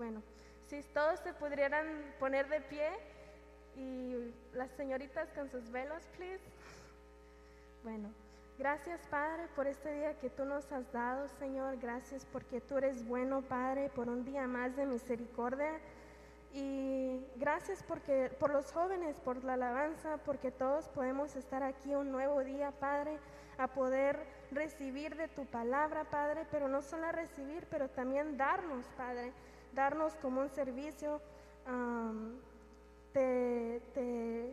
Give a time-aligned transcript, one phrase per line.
[0.00, 0.22] Bueno,
[0.66, 1.86] si todos se pudieran
[2.18, 2.88] poner de pie
[3.76, 6.42] y las señoritas con sus velos, please.
[7.84, 8.08] Bueno,
[8.58, 11.76] gracias Padre por este día que tú nos has dado, Señor.
[11.76, 15.78] Gracias porque tú eres bueno, Padre, por un día más de misericordia.
[16.54, 22.10] Y gracias porque, por los jóvenes, por la alabanza, porque todos podemos estar aquí un
[22.10, 23.18] nuevo día, Padre,
[23.58, 24.18] a poder
[24.50, 29.34] recibir de tu palabra, Padre, pero no solo recibir, pero también darnos, Padre,
[29.74, 31.20] darnos como un servicio.
[33.12, 34.52] te,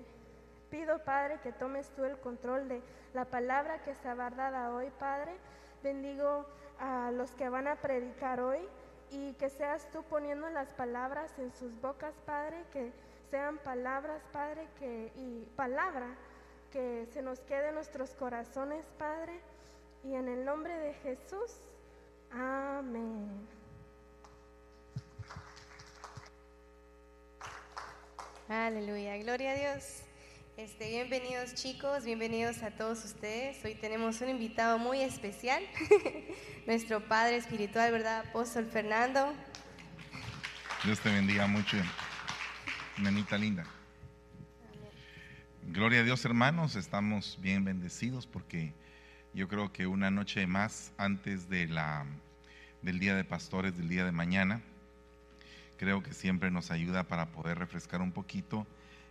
[0.69, 2.81] pido, Padre, que tomes tú el control de
[3.13, 5.35] la palabra que se va dada hoy, Padre.
[5.83, 6.45] Bendigo
[6.79, 8.67] a los que van a predicar hoy
[9.11, 12.91] y que seas tú poniendo las palabras en sus bocas, Padre, que
[13.31, 16.07] sean palabras, Padre, que, y palabra
[16.71, 19.39] que se nos quede en nuestros corazones, Padre,
[20.03, 21.61] y en el nombre de Jesús,
[22.31, 23.56] amén.
[28.49, 30.03] Aleluya, gloria a Dios.
[30.55, 33.57] Este, bienvenidos chicos, bienvenidos a todos ustedes.
[33.65, 35.61] Hoy tenemos un invitado muy especial,
[36.65, 38.23] nuestro Padre Espiritual, ¿verdad?
[38.29, 39.33] Apóstol Fernando.
[40.85, 41.75] Dios te bendiga mucho,
[42.99, 43.65] nenita linda.
[45.63, 48.73] Gloria a Dios hermanos, estamos bien bendecidos porque
[49.33, 52.05] yo creo que una noche más antes de la,
[52.81, 54.61] del Día de Pastores, del día de mañana,
[55.77, 58.67] creo que siempre nos ayuda para poder refrescar un poquito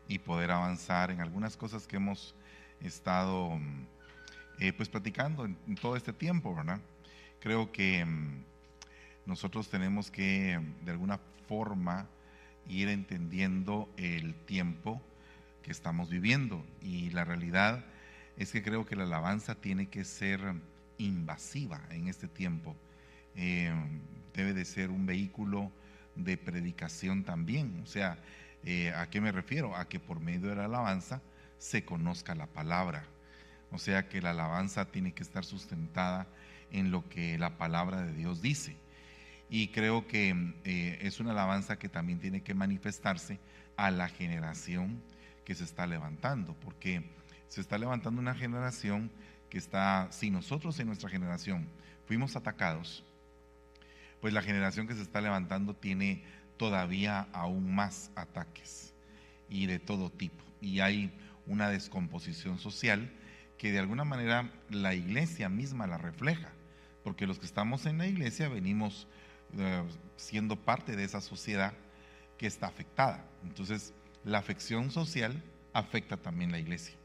[0.09, 2.35] y poder avanzar en algunas cosas que hemos
[2.81, 3.59] estado
[4.59, 6.81] eh, pues platicando en, todo este tiempo, ¿verdad?
[7.41, 8.45] Creo que mm,
[9.27, 12.07] nosotros tenemos que de alguna forma
[12.69, 15.01] ir entendiendo el tiempo
[15.63, 17.85] que estamos viviendo y la realidad
[18.37, 20.41] es que creo que la alabanza tiene que ser
[20.99, 22.77] invasiva en este tiempo.
[23.35, 23.73] Eh,
[24.35, 25.71] debe de ser un vehículo
[26.17, 28.19] de predicación también, o sea,
[28.67, 29.77] eh, ¿A qué me refiero?
[29.77, 31.23] A que por medio de la alabanza
[31.57, 33.05] se conozca la palabra.
[33.71, 36.27] O sea que la alabanza tiene que estar sustentada
[36.73, 38.77] en lo que la palabra de Dios dice.
[39.49, 43.39] Y creo que eh, es una alabanza que también tiene que manifestarse
[43.77, 45.01] a la generación
[45.45, 47.09] que se está levantando, porque
[47.47, 49.13] se está levantando una generación
[49.49, 51.69] que está, si nosotros en nuestra generación
[52.07, 53.05] fuimos atacados,
[54.27, 56.25] pues la generación que se está levantando tiene
[56.57, 58.93] todavía aún más ataques
[59.49, 60.43] y de todo tipo.
[60.61, 61.13] Y hay
[61.47, 63.09] una descomposición social
[63.57, 66.51] que de alguna manera la iglesia misma la refleja,
[67.05, 69.07] porque los que estamos en la iglesia venimos
[69.57, 69.85] eh,
[70.17, 71.73] siendo parte de esa sociedad
[72.37, 73.25] que está afectada.
[73.45, 73.95] Entonces,
[74.25, 75.41] la afección social
[75.73, 76.97] afecta también la iglesia.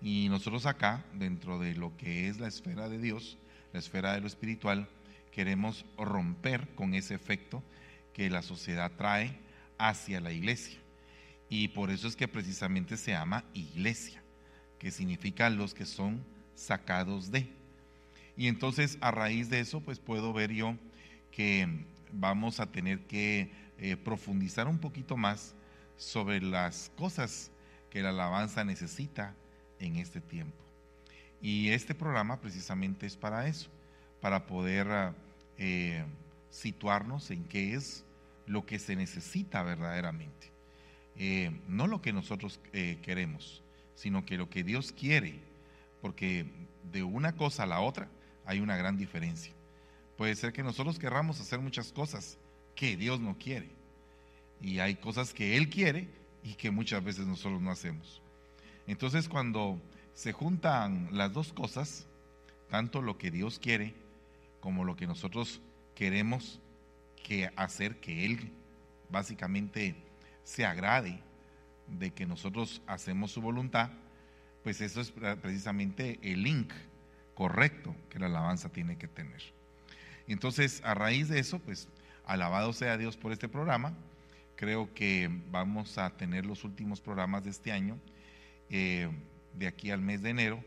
[0.00, 3.36] Y nosotros acá, dentro de lo que es la esfera de Dios,
[3.74, 4.88] la esfera de lo espiritual,
[5.34, 7.62] queremos romper con ese efecto
[8.12, 9.36] que la sociedad trae
[9.78, 10.78] hacia la iglesia.
[11.48, 14.22] Y por eso es que precisamente se llama iglesia,
[14.78, 16.24] que significa los que son
[16.54, 17.48] sacados de.
[18.36, 20.76] Y entonces a raíz de eso, pues puedo ver yo
[21.32, 25.54] que vamos a tener que eh, profundizar un poquito más
[25.96, 27.50] sobre las cosas
[27.90, 29.34] que la alabanza necesita
[29.80, 30.62] en este tiempo.
[31.42, 33.68] Y este programa precisamente es para eso,
[34.20, 35.14] para poder ah,
[35.58, 36.04] eh,
[36.50, 38.04] situarnos en qué es
[38.46, 40.52] lo que se necesita verdaderamente.
[41.16, 43.62] Eh, no lo que nosotros eh, queremos,
[43.94, 45.40] sino que lo que Dios quiere,
[46.00, 46.46] porque
[46.92, 48.08] de una cosa a la otra
[48.44, 49.52] hay una gran diferencia.
[50.16, 52.38] Puede ser que nosotros querramos hacer muchas cosas
[52.74, 53.68] que Dios no quiere,
[54.60, 56.08] y hay cosas que Él quiere
[56.42, 58.20] y que muchas veces nosotros no hacemos.
[58.86, 59.80] Entonces cuando
[60.14, 62.06] se juntan las dos cosas,
[62.70, 63.94] tanto lo que Dios quiere
[64.64, 65.60] como lo que nosotros
[65.94, 66.58] queremos
[67.22, 68.50] que hacer que Él
[69.10, 69.94] básicamente
[70.42, 71.20] se agrade
[71.86, 73.90] de que nosotros hacemos su voluntad,
[74.62, 76.72] pues eso es precisamente el link
[77.34, 79.42] correcto que la alabanza tiene que tener.
[80.28, 81.86] Entonces, a raíz de eso, pues
[82.24, 83.92] alabado sea Dios por este programa.
[84.56, 87.98] Creo que vamos a tener los últimos programas de este año,
[88.70, 89.10] eh,
[89.52, 90.64] de aquí al mes de enero,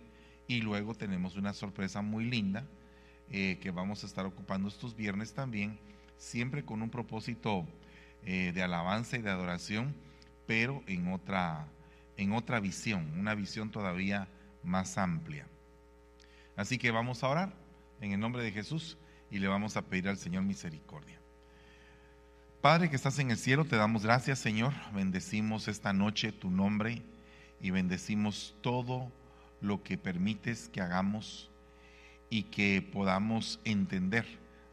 [0.47, 2.63] y luego tenemos una sorpresa muy linda
[3.31, 5.79] eh, que vamos a estar ocupando estos viernes también
[6.17, 7.65] siempre con un propósito
[8.23, 9.95] eh, de alabanza y de adoración,
[10.45, 11.67] pero en otra,
[12.17, 14.27] en otra visión, una visión todavía
[14.63, 15.47] más amplia.
[16.55, 17.53] Así que vamos a orar
[18.01, 18.97] en el nombre de Jesús
[19.29, 21.19] y le vamos a pedir al Señor misericordia.
[22.61, 27.03] Padre que estás en el cielo, te damos gracias Señor, bendecimos esta noche tu nombre
[27.61, 29.11] y bendecimos todo
[29.61, 31.51] lo que permites que hagamos
[32.29, 34.25] y que podamos entender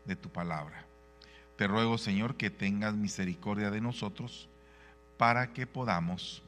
[0.05, 0.87] de tu palabra.
[1.57, 4.49] Te ruego, Señor, que tengas misericordia de nosotros
[5.17, 6.43] para que podamos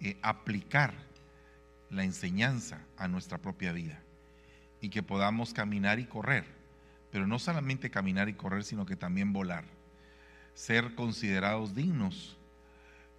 [0.00, 0.94] eh, aplicar
[1.90, 4.00] la enseñanza a nuestra propia vida
[4.80, 6.44] y que podamos caminar y correr,
[7.10, 9.64] pero no solamente caminar y correr, sino que también volar,
[10.54, 12.36] ser considerados dignos,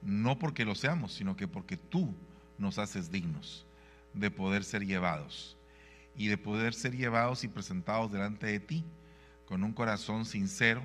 [0.01, 2.13] no porque lo seamos, sino que porque tú
[2.57, 3.65] nos haces dignos
[4.13, 5.57] de poder ser llevados
[6.19, 8.83] y de poder ser llevados y presentados delante de ti
[9.45, 10.83] con un corazón sincero,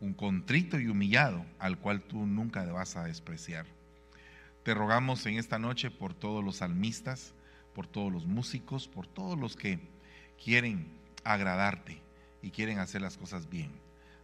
[0.00, 3.66] un contrito y humillado al cual tú nunca vas a despreciar.
[4.64, 7.34] Te rogamos en esta noche por todos los salmistas,
[7.72, 9.78] por todos los músicos, por todos los que
[10.42, 10.88] quieren
[11.22, 12.02] agradarte
[12.42, 13.70] y quieren hacer las cosas bien.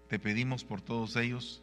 [0.08, 1.62] Te pedimos por todos ellos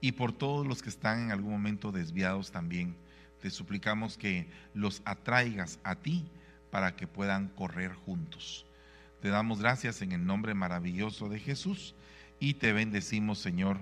[0.00, 2.94] y por todos los que están en algún momento desviados también.
[3.42, 6.30] Te suplicamos que los atraigas a ti
[6.70, 8.66] para que puedan correr juntos.
[9.20, 11.94] Te damos gracias en el nombre maravilloso de Jesús
[12.38, 13.80] y te bendecimos, Señor.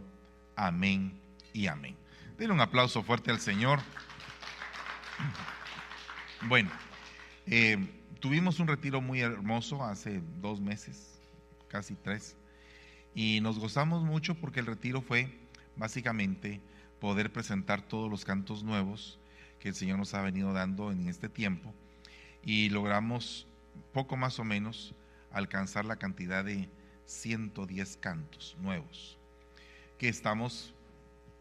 [0.57, 1.21] Amén
[1.53, 1.97] y amén.
[2.39, 3.81] Denle un aplauso fuerte al Señor.
[6.43, 6.71] Bueno,
[7.47, 7.79] eh,
[8.21, 11.21] tuvimos un retiro muy hermoso hace dos meses,
[11.69, 12.37] casi tres,
[13.15, 15.35] y nos gozamos mucho porque el retiro fue
[15.77, 16.61] básicamente
[17.01, 19.19] poder presentar todos los cantos nuevos
[19.61, 21.75] que el Señor nos ha venido dando en este tiempo
[22.47, 23.47] y logramos
[23.93, 24.95] poco más o menos
[25.31, 26.71] alcanzar la cantidad de
[27.05, 29.19] 110 cantos nuevos
[29.99, 30.75] que estamos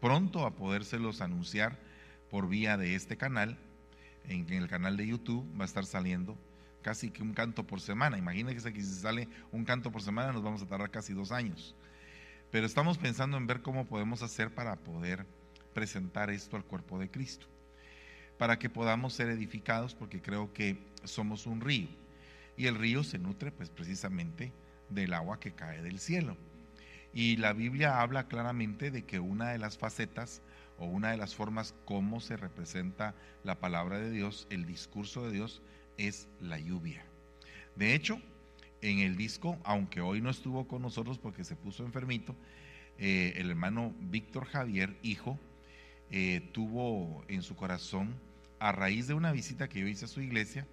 [0.00, 1.78] pronto a podérselos anunciar
[2.30, 3.58] por vía de este canal.
[4.28, 6.36] En, el canal de YouTube va a estar saliendo
[6.82, 8.18] casi que un canto por semana.
[8.18, 11.74] Imagínense que si sale un canto por semana nos vamos a tardar casi dos años.
[12.50, 15.26] Pero estamos pensando en ver cómo podemos hacer para poder
[15.74, 17.46] presentar esto al cuerpo de Cristo.
[18.38, 21.88] Para que podamos ser edificados, porque creo que somos un río.
[22.56, 24.52] Y el río se nutre pues precisamente
[24.88, 26.36] del agua que cae del cielo.
[27.12, 30.42] Y la Biblia habla claramente de que una de las facetas
[30.78, 35.32] o una de las formas como se representa la palabra de Dios, el discurso de
[35.32, 35.62] Dios,
[35.96, 37.04] es la lluvia.
[37.74, 38.20] De hecho,
[38.82, 42.34] en el disco, aunque hoy no estuvo con nosotros porque se puso enfermito,
[42.98, 45.38] eh, el hermano Víctor Javier, hijo,
[46.10, 48.14] eh, tuvo en su corazón,
[48.58, 50.66] a raíz de una visita que yo hice a su iglesia,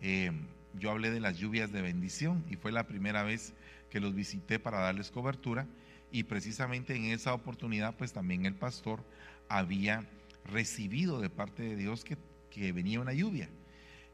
[0.00, 0.32] eh,
[0.74, 3.54] yo hablé de las lluvias de bendición y fue la primera vez
[3.90, 5.66] que los visité para darles cobertura
[6.12, 9.02] y precisamente en esa oportunidad pues también el pastor
[9.48, 10.04] había
[10.44, 12.16] recibido de parte de Dios que,
[12.50, 13.48] que venía una lluvia.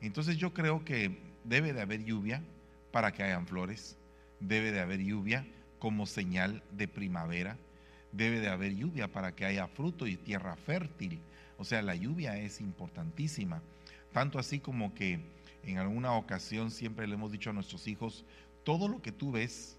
[0.00, 2.42] Entonces yo creo que debe de haber lluvia
[2.90, 3.96] para que hayan flores,
[4.40, 5.46] debe de haber lluvia
[5.78, 7.58] como señal de primavera,
[8.12, 11.20] debe de haber lluvia para que haya fruto y tierra fértil.
[11.58, 13.62] O sea, la lluvia es importantísima,
[14.12, 15.20] tanto así como que
[15.64, 18.24] en alguna ocasión siempre le hemos dicho a nuestros hijos,
[18.64, 19.76] todo lo que tú ves,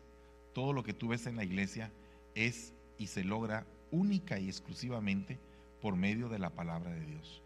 [0.54, 1.92] todo lo que tú ves en la iglesia
[2.34, 5.38] es y se logra única y exclusivamente
[5.82, 7.42] por medio de la palabra de Dios.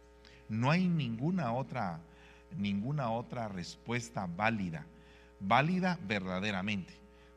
[0.47, 2.01] No hay ninguna otra
[2.57, 4.85] ninguna otra respuesta válida,
[5.39, 6.93] válida verdaderamente.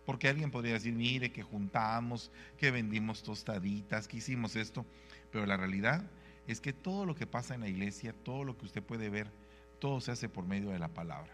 [0.06, 4.84] Porque alguien podría decir, mire, que juntamos, que vendimos tostaditas, que hicimos esto,
[5.30, 6.02] pero la realidad
[6.46, 9.30] es que todo lo que pasa en la iglesia, todo lo que usted puede ver,
[9.78, 11.32] todo se hace por medio de la palabra.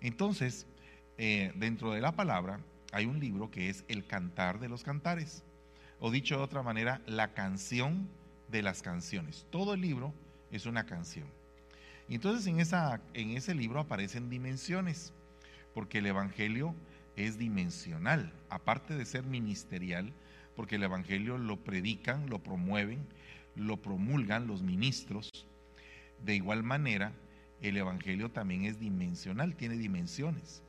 [0.00, 0.66] Entonces,
[1.18, 2.60] eh, dentro de la palabra
[2.92, 5.42] hay un libro que es El Cantar de los Cantares,
[5.98, 8.08] o dicho de otra manera, la canción
[8.48, 9.46] de las canciones.
[9.50, 10.12] Todo el libro
[10.50, 11.26] es una canción.
[12.08, 15.12] Y entonces en, esa, en ese libro aparecen dimensiones,
[15.74, 16.74] porque el Evangelio
[17.16, 20.12] es dimensional, aparte de ser ministerial,
[20.54, 23.06] porque el Evangelio lo predican, lo promueven,
[23.56, 25.46] lo promulgan los ministros.
[26.24, 27.12] De igual manera,
[27.62, 30.62] el Evangelio también es dimensional, tiene dimensiones.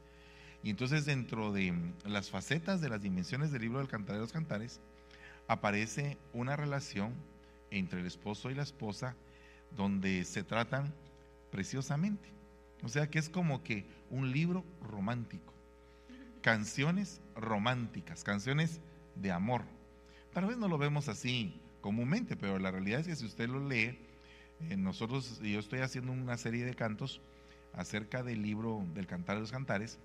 [0.63, 1.73] Y entonces dentro de
[2.05, 4.79] las facetas de las dimensiones del libro del Cantar de los Cantares,
[5.47, 7.13] aparece una relación
[7.71, 9.15] entre el esposo y la esposa
[9.75, 10.93] donde se tratan
[11.51, 12.29] preciosamente.
[12.83, 15.53] O sea que es como que un libro romántico.
[16.41, 18.79] Canciones románticas, canciones
[19.15, 19.63] de amor.
[20.33, 23.65] Tal vez no lo vemos así comúnmente, pero la realidad es que si usted lo
[23.65, 23.97] lee,
[24.59, 27.21] eh, nosotros, yo estoy haciendo una serie de cantos
[27.71, 29.97] acerca del libro del Cantar de los Cantares,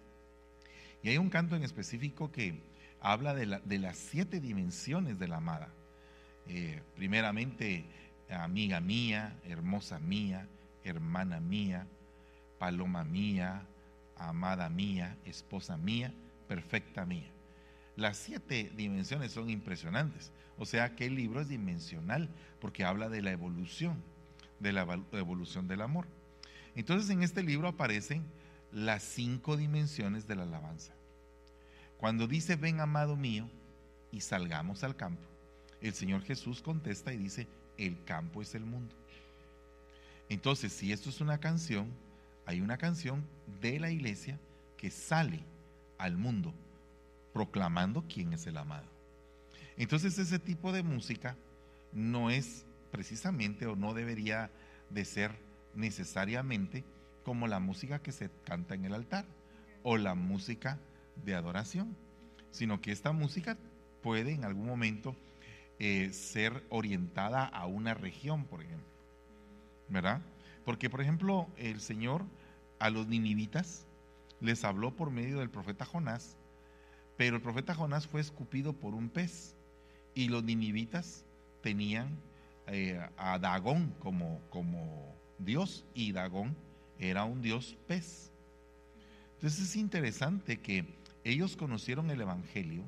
[1.03, 2.61] y hay un canto en específico que
[3.01, 5.71] habla de, las siete dimensiones de la amada.
[6.47, 7.85] Eh, primeramente,
[8.31, 10.47] amiga mía, hermosa mía,
[10.85, 11.89] hermana mía,
[12.61, 13.67] paloma mía,
[14.17, 16.15] amada mía, esposa mía,
[16.47, 17.29] perfecta mía.
[17.97, 20.31] Las siete dimensiones son impresionantes.
[20.63, 22.29] O sea que el libro es dimensional
[22.61, 24.01] porque habla de la evolución
[24.61, 26.07] de la evolución del amor.
[26.77, 28.23] Entonces en este libro aparecen
[28.71, 30.93] las cinco dimensiones de la alabanza.
[31.99, 33.51] Cuando dice, ven amado mío,
[34.13, 35.27] y salgamos al campo.
[35.81, 38.95] El Señor Jesús contesta y dice, el campo es el mundo.
[40.29, 41.89] Entonces, si esto es una canción,
[42.47, 43.25] hay una canción
[43.61, 44.39] de la iglesia
[44.77, 45.43] que sale
[45.99, 46.55] al mundo
[47.33, 48.92] proclamando quién es el amado.
[49.77, 51.37] Entonces ese tipo de música
[51.93, 54.51] no es precisamente o no debería
[54.91, 55.33] de ser
[55.75, 56.85] necesariamente
[57.25, 59.25] como la música que se canta en el altar
[59.83, 60.79] o la música
[61.25, 61.97] de adoración,
[62.51, 63.57] sino que esta música
[64.03, 65.17] puede en algún momento
[65.79, 68.87] eh, ser orientada a una región, por ejemplo.
[69.89, 70.21] ¿Verdad?
[70.65, 72.25] Porque, por ejemplo, el Señor
[72.79, 73.87] a los ninivitas
[74.41, 76.37] les habló por medio del profeta Jonás,
[77.17, 79.55] pero el profeta Jonás fue escupido por un pez
[80.15, 81.25] y los ninivitas
[81.63, 82.19] tenían
[82.67, 86.55] eh, a Dagón como, como Dios y Dagón
[86.99, 88.31] era un Dios pez.
[89.35, 90.85] Entonces es interesante que
[91.25, 92.85] ellos conocieron el Evangelio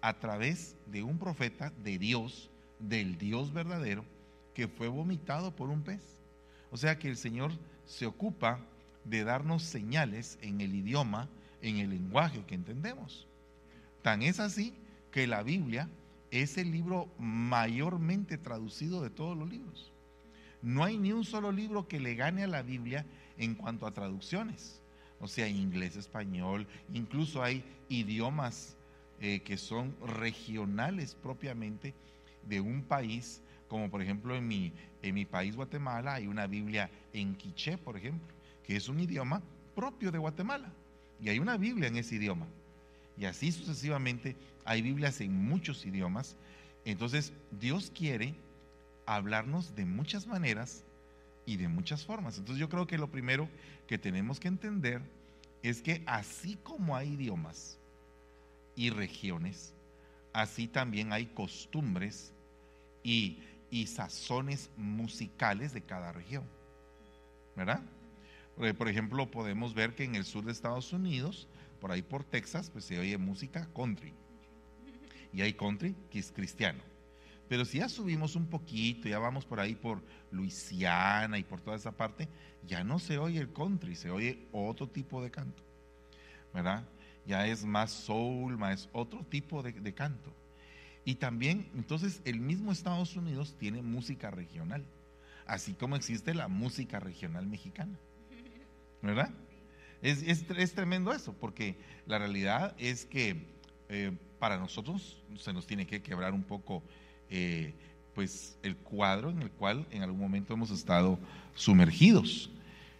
[0.00, 4.04] a través de un profeta de Dios, del Dios verdadero,
[4.54, 6.02] que fue vomitado por un pez.
[6.70, 7.52] O sea que el Señor
[7.86, 8.60] se ocupa
[9.04, 11.28] de darnos señales en el idioma,
[11.62, 13.26] en el lenguaje que entendemos.
[14.02, 14.74] Tan es así
[15.10, 15.88] que la Biblia
[16.30, 19.92] es el libro mayormente traducido de todos los libros.
[20.62, 23.06] No hay ni un solo libro que le gane a la Biblia
[23.36, 24.82] en cuanto a traducciones.
[25.20, 28.76] O sea, inglés, español, incluso hay idiomas
[29.20, 31.94] eh, que son regionales propiamente
[32.46, 36.90] de un país, como por ejemplo en mi, en mi país Guatemala hay una Biblia
[37.12, 38.28] en quiché, por ejemplo,
[38.64, 39.42] que es un idioma
[39.74, 40.72] propio de Guatemala.
[41.20, 42.46] Y hay una Biblia en ese idioma.
[43.18, 46.36] Y así sucesivamente hay Biblias en muchos idiomas.
[46.84, 48.34] Entonces Dios quiere
[49.06, 50.84] hablarnos de muchas maneras
[51.46, 52.38] y de muchas formas.
[52.38, 53.48] Entonces yo creo que lo primero
[53.86, 55.02] que tenemos que entender
[55.62, 57.78] es que así como hay idiomas
[58.76, 59.74] y regiones,
[60.32, 62.32] así también hay costumbres
[63.02, 63.38] y,
[63.70, 66.44] y sazones musicales de cada región.
[67.56, 67.82] ¿Verdad?
[68.76, 71.46] por ejemplo, podemos ver que en el sur de Estados Unidos,
[71.80, 74.12] por ahí por Texas, pues se oye música country.
[75.32, 76.82] Y hay country que es cristiano.
[77.48, 81.76] Pero si ya subimos un poquito, ya vamos por ahí por Luisiana y por toda
[81.76, 82.28] esa parte,
[82.66, 85.62] ya no se oye el country, se oye otro tipo de canto.
[86.52, 86.86] ¿Verdad?
[87.26, 90.34] Ya es más soul, más otro tipo de, canto.
[91.04, 94.84] Y también, entonces, el mismo Estados Unidos tiene música regional,
[95.46, 97.98] así como existe la música regional mexicana.
[99.00, 99.30] ¿Verdad?
[100.02, 101.76] Es, es, tremendo eso, porque
[102.06, 103.46] la realidad es que
[103.88, 106.82] eh, para nosotros se nos tiene que quebrar un poco
[107.30, 107.74] eh,
[108.14, 111.18] pues el cuadro en el cual en algún momento hemos estado
[111.54, 112.50] sumergidos.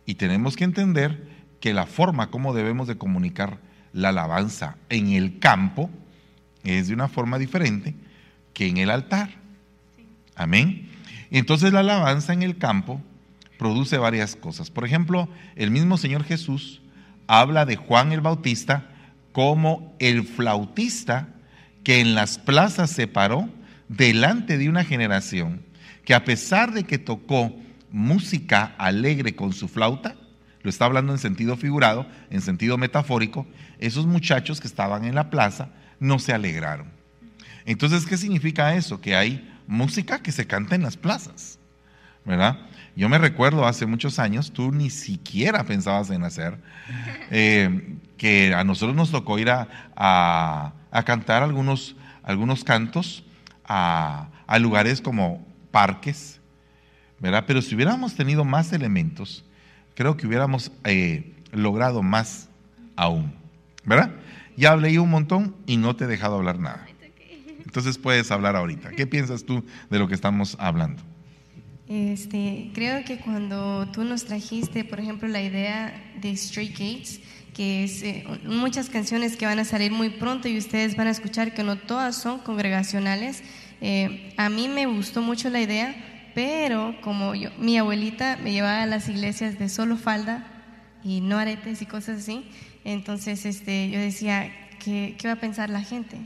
[0.07, 1.28] Y tenemos que entender
[1.61, 3.59] que la forma como debemos de comunicar
[3.93, 5.90] la alabanza en el campo
[6.64, 7.95] es de una forma diferente
[8.55, 9.31] que en el altar.
[10.35, 10.88] Amén.
[11.31, 13.00] entonces la alabanza en el campo
[13.59, 14.71] produce varias cosas.
[14.71, 16.81] Por ejemplo, el mismo Señor Jesús
[17.29, 18.91] habla de Juan el Bautista
[19.33, 21.29] como el flautista
[21.85, 23.49] que en las plazas se paró
[23.89, 25.63] delante de una generación
[26.05, 27.55] que a pesar de que tocó
[27.91, 30.17] música alegre con su flauta,
[30.63, 33.47] lo está hablando en sentido figurado, en sentido metafórico,
[33.79, 35.69] esos muchachos que estaban en la plaza
[36.01, 36.89] no se alegraron.
[37.65, 39.01] Entonces, ¿qué significa eso?
[39.01, 41.59] Que hay música que se canta en las plazas,
[42.25, 42.59] ¿verdad?
[42.99, 46.59] Yo me recuerdo hace muchos años, tú ni siquiera pensabas en hacer,
[47.31, 50.73] eh, que a nosotros nos tocó ir a,
[51.07, 53.23] cantar algunos, algunos cantos
[53.64, 56.40] a, lugares como parques,
[57.21, 57.45] ¿verdad?
[57.47, 59.45] Pero si hubiéramos tenido más elementos,
[59.95, 62.49] creo que hubiéramos eh, logrado más
[62.97, 63.33] aún,
[63.85, 64.11] ¿verdad?
[64.57, 66.85] Ya hablé un montón y no te he dejado hablar nada.
[67.64, 68.90] Entonces puedes hablar ahorita.
[68.90, 71.00] ¿Qué piensas tú de lo que estamos hablando?
[71.88, 77.21] Este, creo que cuando tú nos trajiste, por ejemplo, la idea de Stray Gates,
[77.54, 81.11] que es eh, muchas canciones que van a salir muy pronto y ustedes van a
[81.11, 83.42] escuchar que no todas son congregacionales,
[83.80, 88.83] eh, a mí me gustó mucho la idea, pero como yo, mi abuelita me llevaba
[88.83, 90.47] a las iglesias de solo falda
[91.02, 92.45] y no aretes y cosas así,
[92.85, 96.18] entonces este, yo decía, ¿qué, ¿qué va a pensar la gente?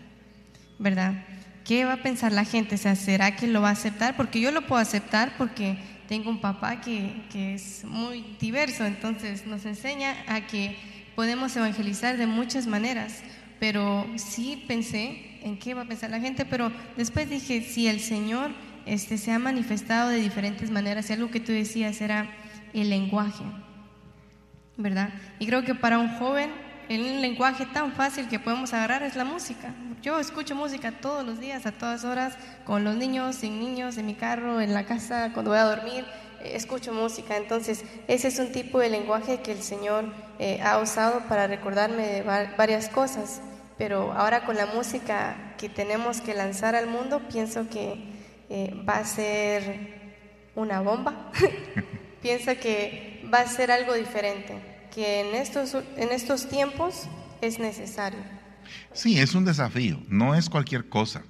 [0.80, 1.24] ¿Verdad?
[1.64, 2.74] ¿Qué va a pensar la gente?
[2.74, 4.16] O sea, ¿será que lo va a aceptar?
[4.16, 5.78] Porque yo lo puedo aceptar porque
[6.08, 10.76] tengo un papá que, que es muy diverso, entonces nos enseña a que
[11.14, 13.22] podemos evangelizar de muchas maneras,
[13.60, 18.00] pero sí pensé en qué va a pensar la gente, pero después dije, si el
[18.00, 18.50] Señor
[18.86, 22.28] este, se ha manifestado de diferentes maneras, y algo que tú decías era
[22.74, 23.44] el lenguaje,
[24.76, 25.10] ¿verdad?
[25.38, 26.50] Y creo que para un joven
[26.88, 29.74] el lenguaje tan fácil que podemos agarrar es la música.
[30.02, 32.34] Yo escucho música todos los días, a todas horas,
[32.64, 36.04] con los niños, sin niños, en mi carro, en la casa, cuando voy a dormir,
[36.42, 37.36] eh, escucho música.
[37.36, 40.06] Entonces, ese es un tipo de lenguaje que el Señor
[40.38, 43.40] eh, ha usado para recordarme de varias cosas.
[43.78, 47.94] Pero ahora con la música que tenemos que lanzar al mundo, pienso que
[48.50, 51.30] eh, va a ser una bomba.
[52.22, 54.54] pienso que va a ser algo diferente,
[54.94, 57.08] que en estos, en estos tiempos
[57.40, 58.20] es necesario.
[58.92, 61.22] Sí, es un desafío, no es cualquier cosa.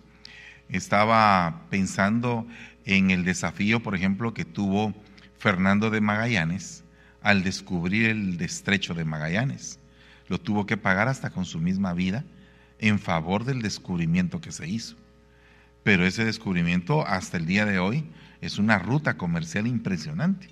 [0.68, 2.46] Estaba pensando
[2.84, 4.94] en el desafío, por ejemplo, que tuvo
[5.38, 6.84] Fernando de Magallanes
[7.22, 9.78] al descubrir el estrecho de Magallanes.
[10.28, 12.24] Lo tuvo que pagar hasta con su misma vida
[12.78, 14.96] en favor del descubrimiento que se hizo.
[15.84, 18.04] Pero ese descubrimiento hasta el día de hoy
[18.40, 20.48] es una ruta comercial impresionante.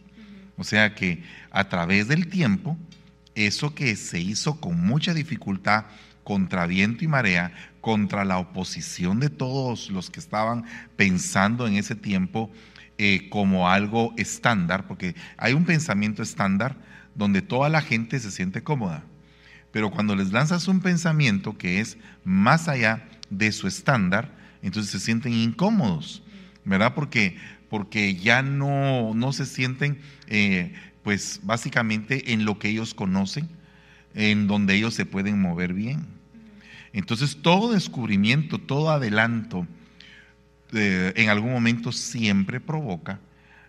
[0.57, 2.77] O sea que a través del tiempo,
[3.47, 5.87] eso que se hizo con mucha dificultad
[6.25, 10.65] contra viento y marea, contra la oposición de todos los que estaban
[10.97, 12.51] pensando en ese tiempo
[12.99, 16.77] eh, como algo estándar, porque hay un pensamiento estándar
[17.15, 19.05] donde toda la gente se siente cómoda.
[19.73, 25.01] Pero cuando les lanzas un pensamiento que es más allá de su estándar, entonces se
[25.01, 26.23] sienten incómodos,
[26.65, 26.95] ¿verdad?
[26.95, 33.49] Porque, porque ya no, no se sienten, eh, pues básicamente en lo que ellos conocen,
[34.15, 36.07] en donde ellos se pueden mover bien.
[36.93, 39.67] Entonces todo descubrimiento, todo adelanto,
[40.73, 43.21] eh, en algún momento siempre provoca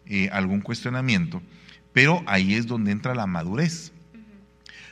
[0.05, 1.41] eh, algún cuestionamiento,
[1.93, 3.91] pero ahí es donde entra la madurez.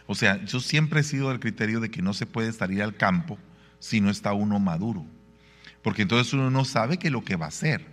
[0.08, 2.96] O sea, yo siempre he sido del criterio de que no se puede salir al
[2.96, 3.38] campo
[3.80, 5.06] si no está uno maduro,
[5.84, 7.86] porque entonces uno no sabe qué es lo que va a hacer.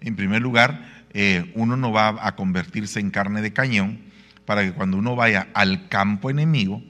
[0.00, 4.00] En primer lugar, eh, uno no va a convertirse en carne de cañón
[4.44, 6.82] para que cuando uno vaya al campo enemigo,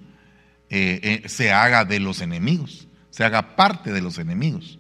[0.68, 4.78] eh, eh, se haga de los enemigos, se haga parte de los enemigos.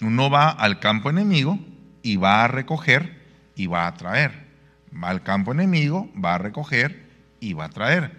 [0.00, 1.58] Uno va al campo enemigo
[2.02, 3.22] y va a recoger
[3.54, 4.46] y va a traer.
[4.92, 7.06] Va al campo enemigo, va a recoger
[7.40, 8.12] y va a traer.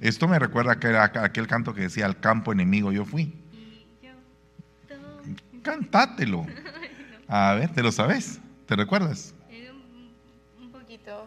[0.00, 3.34] Esto me recuerda a aquel canto que decía, al campo enemigo yo fui.
[5.62, 6.46] Cantátelo.
[7.28, 8.40] A ver, ¿te lo sabes?
[8.70, 9.34] ¿Te recuerdas?
[10.60, 11.26] Un poquito.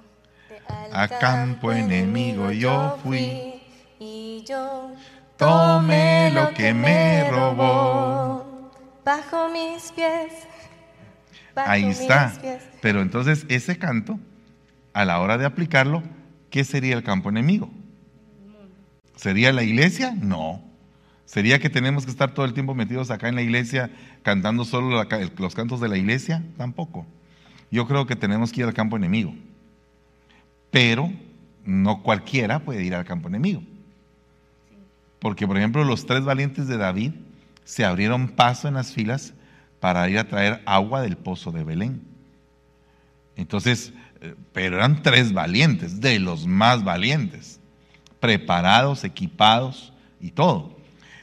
[0.94, 3.56] A campo enemigo yo fui
[4.00, 4.94] y yo
[5.36, 8.72] tomé lo que me robó.
[9.04, 10.32] Bajo mis pies.
[11.54, 12.32] Ahí está.
[12.82, 14.18] Pero entonces ese canto,
[14.94, 16.02] a la hora de aplicarlo,
[16.50, 17.70] ¿qué sería el campo enemigo?
[19.18, 20.16] ¿Sería la iglesia?
[20.18, 20.64] No.
[21.26, 25.04] ¿Sería que tenemos que estar todo el tiempo metidos acá en la iglesia cantando solo
[25.38, 26.42] los cantos de la iglesia?
[26.56, 27.06] Tampoco.
[27.74, 29.34] Yo creo que tenemos que ir al campo enemigo.
[30.70, 31.12] Pero
[31.66, 33.64] no cualquiera puede ir al campo enemigo.
[35.18, 37.14] Porque, por ejemplo, los tres valientes de David
[37.64, 39.34] se abrieron paso en las filas
[39.80, 42.04] para ir a traer agua del pozo de Belén.
[43.38, 47.60] Entonces, eh, pero eran tres valientes, de los más valientes
[48.20, 50.78] preparados, equipados y todo.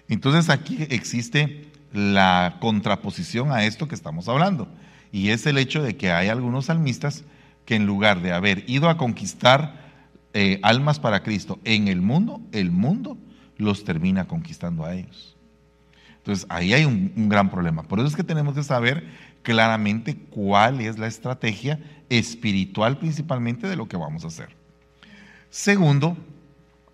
[0.09, 4.69] Entonces aquí existe la contraposición a esto que estamos hablando.
[5.13, 7.25] Y es el hecho de que hay algunos salmistas
[7.65, 9.91] que en lugar de haber ido a conquistar
[10.33, 13.19] eh, almas para Cristo en el mundo, el mundo
[13.57, 15.37] los termina conquistando a ellos.
[16.19, 17.83] Entonces ahí hay un, un gran problema.
[17.83, 19.09] Por eso es que tenemos que saber
[19.43, 24.51] claramente cuál es la estrategia espiritual principalmente de lo que vamos a hacer.
[25.49, 26.17] Segundo,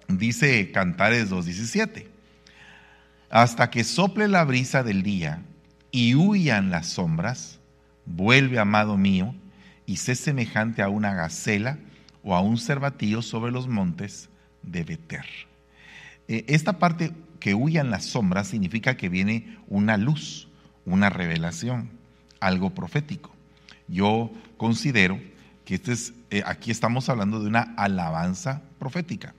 [0.09, 2.07] Dice Cantares 2.17,
[3.31, 5.43] hasta que sople la brisa del día
[5.91, 7.59] y huyan las sombras,
[8.05, 9.35] vuelve, amado mío,
[9.87, 11.79] y sé semejante a una gacela
[12.23, 14.29] o a un cervatillo sobre los montes
[14.63, 15.25] de Beter.
[16.29, 20.49] Eh, esta parte que huyan las sombras significa que viene una luz,
[20.85, 21.91] una revelación,
[22.41, 23.31] algo profético.
[23.89, 25.21] Yo considero
[25.65, 29.35] que este es, eh, aquí estamos hablando de una alabanza profética.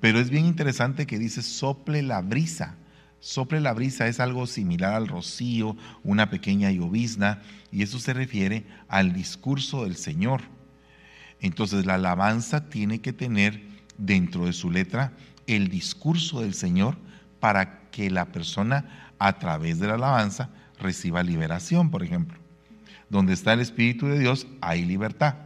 [0.00, 2.76] Pero es bien interesante que dice sople la brisa.
[3.20, 8.64] Sople la brisa es algo similar al rocío, una pequeña llovizna, y eso se refiere
[8.88, 10.42] al discurso del Señor.
[11.40, 13.62] Entonces la alabanza tiene que tener
[13.96, 15.12] dentro de su letra
[15.46, 16.96] el discurso del Señor
[17.40, 22.38] para que la persona a través de la alabanza reciba liberación, por ejemplo.
[23.10, 25.36] Donde está el Espíritu de Dios hay libertad.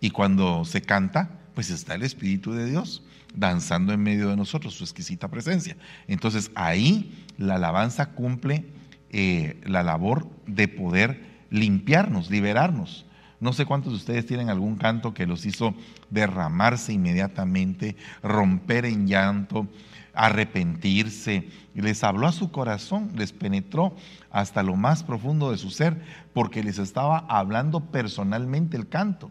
[0.00, 3.03] Y cuando se canta, pues está el Espíritu de Dios
[3.34, 5.76] danzando en medio de nosotros, su exquisita presencia.
[6.06, 8.64] Entonces ahí la alabanza cumple
[9.10, 13.06] eh, la labor de poder limpiarnos, liberarnos.
[13.40, 15.74] No sé cuántos de ustedes tienen algún canto que los hizo
[16.10, 19.68] derramarse inmediatamente, romper en llanto,
[20.14, 23.94] arrepentirse, les habló a su corazón, les penetró
[24.30, 26.00] hasta lo más profundo de su ser,
[26.32, 29.30] porque les estaba hablando personalmente el canto.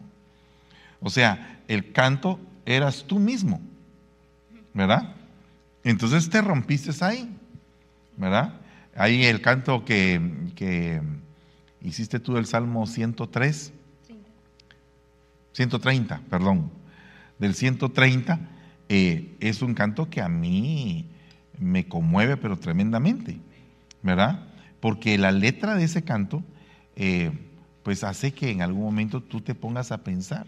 [1.00, 3.60] O sea, el canto eras tú mismo,
[4.74, 5.14] ¿verdad?
[5.84, 7.34] Entonces te rompiste ahí,
[8.16, 8.60] ¿verdad?
[8.96, 10.20] Ahí el canto que,
[10.54, 11.00] que
[11.80, 13.72] hiciste tú del Salmo 103,
[15.52, 16.70] 130, perdón,
[17.38, 18.40] del 130,
[18.88, 21.06] eh, es un canto que a mí
[21.58, 23.38] me conmueve, pero tremendamente,
[24.02, 24.46] ¿verdad?
[24.80, 26.42] Porque la letra de ese canto,
[26.96, 27.32] eh,
[27.82, 30.46] pues hace que en algún momento tú te pongas a pensar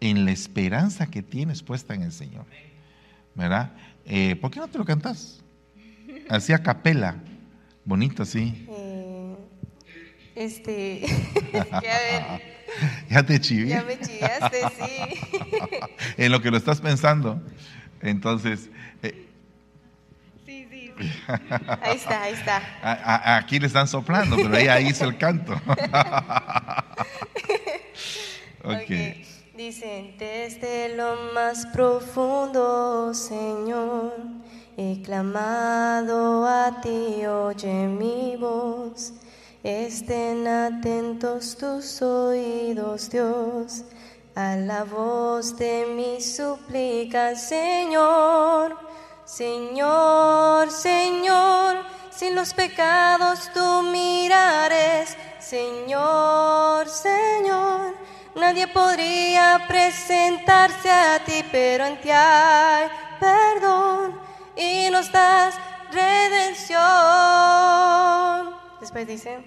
[0.00, 2.44] en la esperanza que tienes puesta en el Señor,
[3.36, 3.72] ¿verdad?
[4.06, 5.42] Eh, ¿Por qué no te lo cantas?
[6.28, 7.16] Así a capela,
[7.84, 8.66] bonito así.
[10.34, 11.02] este,
[13.10, 13.68] ya te chiví.
[13.68, 15.20] Ya me chiviaste, sí.
[16.16, 17.42] en lo que lo estás pensando.
[18.00, 18.68] Entonces.
[19.02, 19.28] Eh,
[20.44, 21.10] sí, sí, sí.
[21.82, 23.36] Ahí está, ahí está.
[23.36, 25.54] aquí le están soplando, pero ella hizo el canto.
[28.64, 28.90] ok.
[29.56, 34.12] Dicen, desde lo más profundo, Señor,
[34.76, 39.14] he clamado a ti, oye mi voz.
[39.64, 43.84] Estén atentos tus oídos, Dios,
[44.34, 48.76] a la voz de mi súplica, Señor.
[49.24, 51.76] Señor, Señor,
[52.10, 57.25] sin los pecados tú mirares, Señor, Señor.
[58.46, 62.86] Nadie podría presentarse a ti, pero en ti hay
[63.18, 64.20] perdón
[64.54, 65.56] y nos das
[65.90, 66.78] redención.
[68.78, 69.40] Después dice,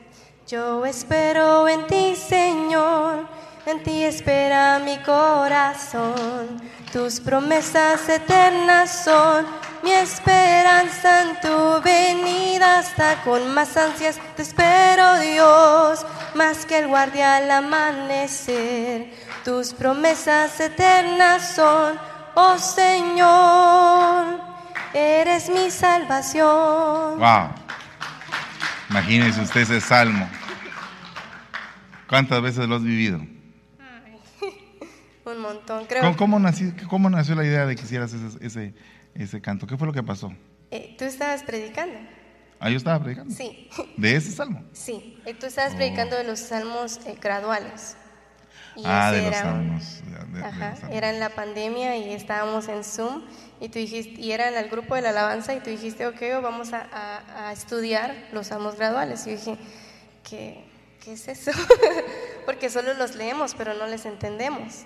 [0.46, 3.26] yo espero en ti, Señor,
[3.70, 6.62] en ti espera mi corazón.
[6.92, 9.46] Tus promesas eternas son
[9.84, 12.80] mi esperanza en tu venida.
[12.80, 19.14] Hasta con más ansias te espero, Dios, más que el guardia al amanecer.
[19.46, 22.00] Tus promesas eternas son,
[22.36, 24.42] oh Señor,
[24.94, 27.20] eres mi salvación.
[27.20, 27.50] Wow.
[28.90, 30.28] Imagínese usted ese salmo.
[32.08, 33.22] ¿Cuántas veces lo has vivido?
[35.32, 36.16] Un montón, creo.
[36.16, 38.74] ¿Cómo, nació, ¿Cómo, nació, la idea de que hicieras ese,
[39.16, 39.68] ese, canto?
[39.68, 40.34] ¿Qué fue lo que pasó?
[40.72, 41.98] Eh, tú estabas predicando.
[42.60, 43.34] Ah, yo estaba predicando.
[43.34, 43.70] Sí.
[43.98, 44.64] ¿De ese salmo?
[44.74, 47.96] Sí, eh, tú estabas predicando de los salmos eh, graduales.
[48.84, 50.02] ah, de los salmos.
[50.44, 53.24] ajá, era en la pandemia y estábamos en Zoom
[53.62, 56.22] y tú dijiste, y era en el grupo de la alabanza y tú dijiste, ok,
[56.42, 59.26] vamos a, a, a estudiar los salmos graduales.
[59.28, 59.58] Y yo dije,
[60.30, 60.64] ¿qué,
[61.04, 61.52] ¿qué es eso?
[62.46, 64.86] Porque solo los leemos, pero no les entendemos.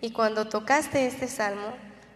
[0.00, 1.74] Y cuando tocaste este salmo,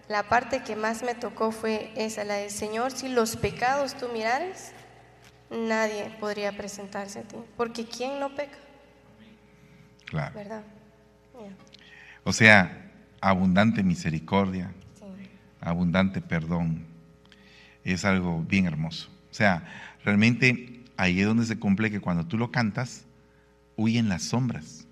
[0.09, 4.09] la parte que más me tocó fue esa, la del Señor, si los pecados tú
[4.09, 4.73] mirares,
[5.51, 8.59] nadie podría presentarse a ti, porque ¿quién no peca?
[10.07, 10.35] Claro.
[10.35, 10.62] ¿Verdad?
[12.25, 14.73] O sea, abundante misericordia,
[15.61, 16.85] abundante perdón,
[17.85, 19.09] es algo bien hermoso.
[19.31, 19.64] O sea,
[20.05, 23.05] realmente ahí es donde se cumple que cuando tú lo cantas,
[23.77, 24.84] huyen las sombras.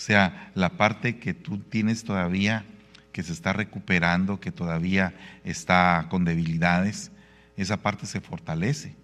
[0.00, 2.64] Sea, la parte que tú tienes todavía,
[3.12, 5.12] que se está recuperando, que todavía
[5.44, 7.10] está con debilidades,
[7.58, 8.94] esa parte se fortalece,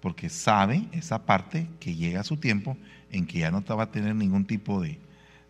[0.00, 2.78] porque sabe esa parte que llega a su tiempo
[3.10, 4.98] en que ya no te va a tener ningún tipo de,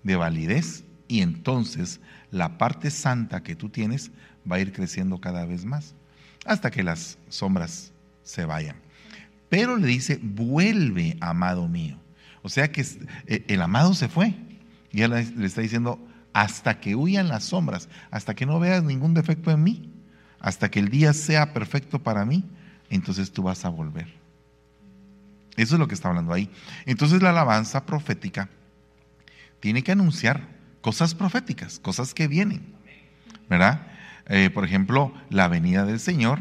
[0.03, 2.01] de validez y entonces
[2.33, 4.11] la parte santa que tú tienes
[4.51, 5.95] va a ir creciendo cada vez más
[6.45, 7.93] hasta que las sombras
[8.25, 8.75] se vayan.
[9.49, 12.01] Pero le dice, vuelve, amado mío.
[12.43, 12.85] O sea que
[13.29, 14.35] eh, el amado se fue.
[14.93, 15.99] Y él le está diciendo,
[16.33, 19.91] hasta que huyan las sombras, hasta que no veas ningún defecto en mí,
[20.41, 22.45] hasta que el día sea perfecto para mí,
[22.91, 24.07] entonces tú vas a volver.
[25.57, 26.51] Eso es lo que está hablando ahí.
[26.87, 28.49] Entonces la alabanza profética
[29.61, 30.49] tiene que anunciar
[30.81, 32.75] cosas proféticas, cosas que vienen,
[33.49, 33.87] ¿verdad?
[34.27, 36.41] Eh, por ejemplo, la venida del Señor.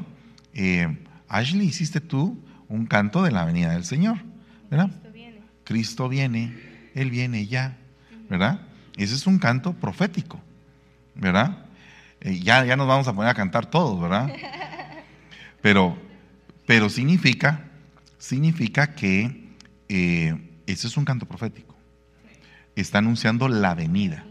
[0.53, 4.17] Eh, Ashley, hiciste tú un canto de la venida del Señor,
[4.69, 4.89] ¿verdad?
[5.63, 7.77] Cristo viene, Él viene ya,
[8.31, 8.61] ¿verdad?
[8.95, 10.39] Ese es un canto profético,
[11.15, 11.65] ¿verdad?
[12.21, 14.31] Eh, ya, ya nos vamos a poner a cantar todos, ¿verdad?
[15.61, 15.95] Pero,
[16.65, 17.65] pero significa,
[18.17, 19.53] significa que
[19.87, 21.75] ese es un canto profético.
[22.75, 24.25] Está anunciando la venida.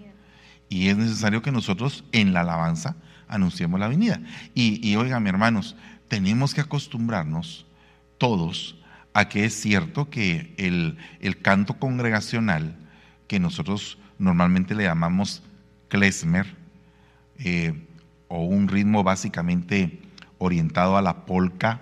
[0.69, 2.97] Y es necesario que nosotros en la alabanza
[3.29, 4.21] anunciemos la venida.
[4.53, 5.77] Y, y oigan, hermanos,
[6.09, 7.65] tenemos que acostumbrarnos
[8.19, 8.77] todos
[9.15, 10.97] a que es cierto que el,
[11.43, 12.77] canto congregacional,
[13.31, 15.45] que nosotros normalmente le llamamos
[15.87, 16.53] klezmer,
[17.38, 17.87] eh,
[18.27, 20.01] o un ritmo básicamente
[20.38, 21.81] orientado a la polca,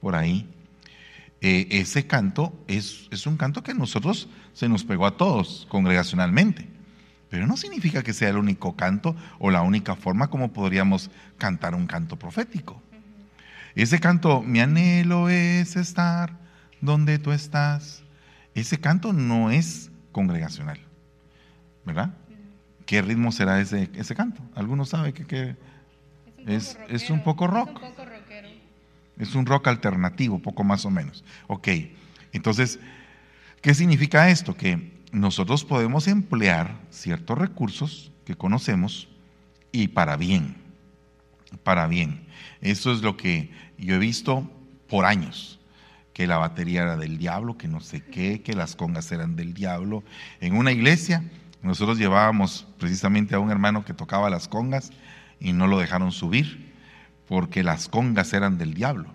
[0.00, 0.44] por ahí.
[1.40, 5.68] Eh, ese canto es, es un canto que a nosotros se nos pegó a todos
[5.68, 6.68] congregacionalmente.
[7.30, 11.76] Pero no significa que sea el único canto o la única forma como podríamos cantar
[11.76, 12.82] un canto profético.
[13.76, 16.36] Ese canto, mi anhelo es estar
[16.80, 18.02] donde tú estás.
[18.56, 20.87] Ese canto no es congregacional,
[21.88, 22.14] ¿verdad?
[22.84, 24.42] ¿Qué ritmo será ese, ese canto?
[24.54, 25.56] ¿Alguno sabe que,
[26.46, 27.68] es, es, un poco rock?
[27.68, 28.48] Es un poco rockero.
[29.18, 31.24] Es un rock alternativo, poco más o menos.
[31.46, 31.68] Ok,
[32.32, 32.78] entonces,
[33.62, 34.54] ¿qué significa esto?
[34.54, 39.08] Que nosotros podemos emplear ciertos recursos que conocemos
[39.72, 40.56] y para bien,
[41.62, 42.26] para bien.
[42.60, 44.50] Eso es lo que yo he visto
[44.88, 45.58] por años,
[46.12, 49.54] que la batería era del diablo, que no sé qué, que las congas eran del
[49.54, 50.04] diablo.
[50.40, 51.22] En una iglesia
[51.62, 54.90] nosotros llevábamos precisamente a un hermano que tocaba las congas
[55.40, 56.72] y no lo dejaron subir
[57.26, 59.10] porque las congas eran del diablo.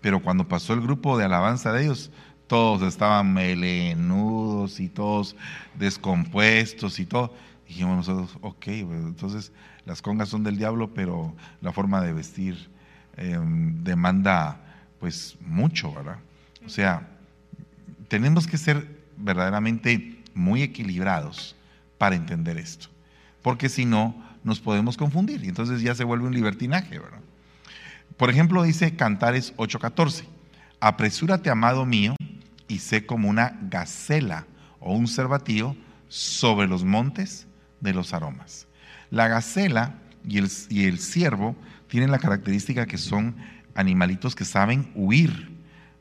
[0.00, 2.10] Pero cuando pasó el grupo de alabanza de ellos,
[2.46, 5.36] todos estaban melenudos y todos
[5.74, 7.34] descompuestos y todo.
[7.66, 9.52] Dijimos nosotros, ok, pues, entonces
[9.84, 12.68] las congas son del diablo, pero la forma de vestir
[13.16, 14.60] em, demanda
[15.00, 16.18] pues mucho, ¿verdad?
[16.64, 17.08] O sea,
[18.08, 21.55] tenemos que ser verdaderamente muy equilibrados
[21.98, 22.88] para entender esto,
[23.42, 27.20] porque si no, nos podemos confundir y entonces ya se vuelve un libertinaje, ¿verdad?
[28.16, 30.24] Por ejemplo, dice Cantares 8:14,
[30.80, 32.14] apresúrate, amado mío,
[32.68, 34.46] y sé como una gacela
[34.80, 35.76] o un cervatillo
[36.08, 37.46] sobre los montes
[37.80, 38.66] de los aromas.
[39.10, 39.94] La gacela
[40.26, 41.56] y el, y el ciervo
[41.88, 43.36] tienen la característica que son
[43.74, 45.55] animalitos que saben huir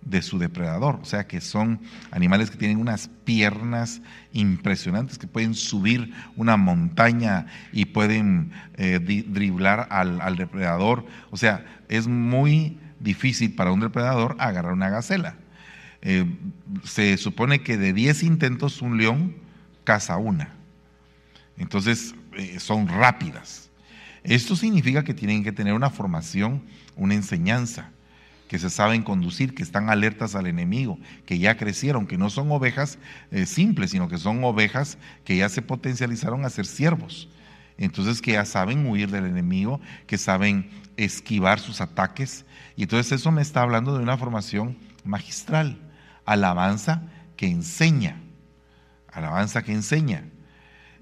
[0.06, 5.56] de su depredador, o sea que son animales que tienen unas piernas impresionantes, que pueden
[5.56, 13.54] subir una montaña y pueden eh, driblar al, al, depredador, o sea, es muy difícil
[13.56, 15.36] para un depredador agarrar una gacela.
[16.02, 16.26] Eh,
[16.84, 19.36] se supone que de 10 intentos un león
[19.84, 20.50] caza una.
[21.58, 23.72] Entonces, eh, son rápidas.
[24.24, 26.64] Esto significa que tienen que tener una formación,
[26.96, 27.92] una enseñanza,
[28.48, 32.52] que se saben conducir, que están alertas al enemigo, que ya crecieron, que no son
[32.52, 33.00] ovejas
[33.32, 37.28] eh, simples, sino que son ovejas que ya se potencializaron a ser siervos.
[37.78, 42.46] Entonces, que ya saben huir del enemigo, que saben esquivar sus ataques.
[42.78, 45.78] Y entonces eso me está hablando de una formación magistral
[46.26, 47.04] alabanza
[47.38, 48.18] que enseña.
[49.12, 50.24] Alabanza que enseña.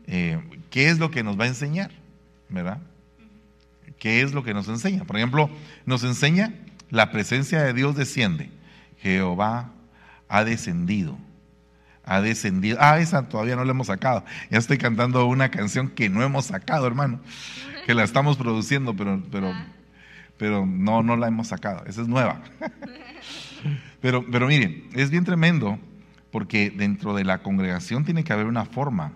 [0.05, 1.91] Eh, ¿Qué es lo que nos va a enseñar?
[2.49, 2.79] ¿Verdad?
[3.99, 5.05] ¿Qué es lo que nos enseña?
[5.05, 5.49] Por ejemplo,
[5.85, 6.53] nos enseña
[6.89, 8.49] la presencia de Dios desciende.
[9.01, 9.71] Jehová
[10.29, 11.17] ha descendido.
[12.05, 12.77] Ha descendido.
[12.79, 14.25] Ah, esa todavía no la hemos sacado.
[14.49, 17.19] Ya estoy cantando una canción que no hemos sacado, hermano.
[17.85, 19.67] Que la estamos produciendo, pero, pero, ah.
[20.37, 21.85] pero no, no la hemos sacado.
[21.85, 22.41] Esa es nueva.
[24.01, 25.79] Pero, pero miren, es bien tremendo
[26.29, 29.13] porque dentro de la congregación tiene que haber una forma,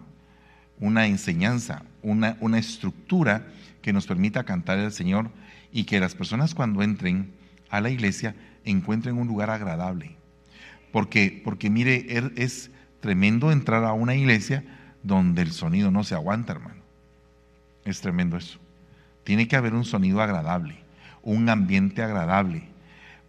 [0.79, 3.47] una enseñanza, una, una estructura
[3.81, 5.29] que nos permita cantar al Señor
[5.73, 7.33] y que las personas cuando entren
[7.69, 10.15] a la iglesia encuentren un lugar agradable.
[10.91, 14.63] Porque, porque mire, er, es tremendo entrar a una iglesia
[15.03, 16.81] donde el sonido no se aguanta, hermano.
[17.85, 18.59] Es tremendo eso.
[19.23, 20.77] Tiene que haber un sonido agradable,
[21.21, 22.63] un ambiente agradable,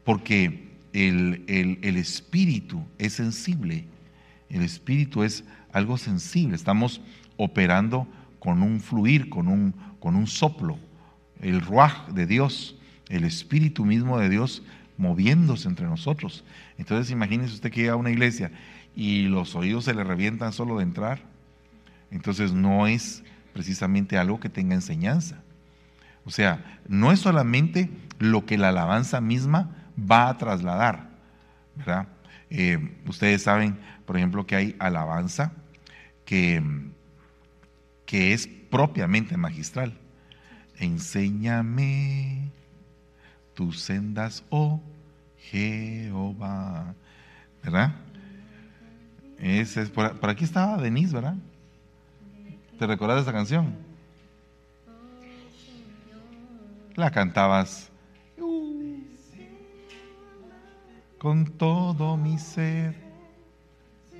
[0.04, 3.84] porque el, espíritu es sensible.
[4.48, 6.56] El espíritu es algo sensible.
[6.56, 7.00] Estamos
[7.36, 10.78] operando con un fluir, con un, con un soplo.
[11.40, 12.77] El ruaj de Dios,
[13.08, 14.62] el espíritu mismo de Dios
[14.96, 16.44] moviéndose entre nosotros.
[16.76, 18.50] Entonces imagínese usted que llega a una iglesia
[18.94, 21.20] y los oídos se le revientan solo de entrar.
[22.10, 25.42] Entonces no es precisamente algo que tenga enseñanza.
[26.24, 31.08] O sea, no es solamente lo que la alabanza misma va a trasladar.
[31.76, 32.08] ¿verdad?
[32.50, 35.52] Eh, ustedes saben, por ejemplo, que hay alabanza
[36.24, 36.62] que,
[38.04, 39.96] que es propiamente magistral.
[40.78, 42.50] Enséñame
[43.58, 44.80] tus sendas, oh
[45.50, 46.94] Jehová.
[47.60, 47.92] ¿Verdad?
[49.36, 51.34] Ese es por, aquí estaba Denise, ¿verdad?
[52.78, 53.74] ¿Te recuerdas de esa canción?
[56.94, 57.90] La cantabas
[61.18, 62.94] con todo mi ser,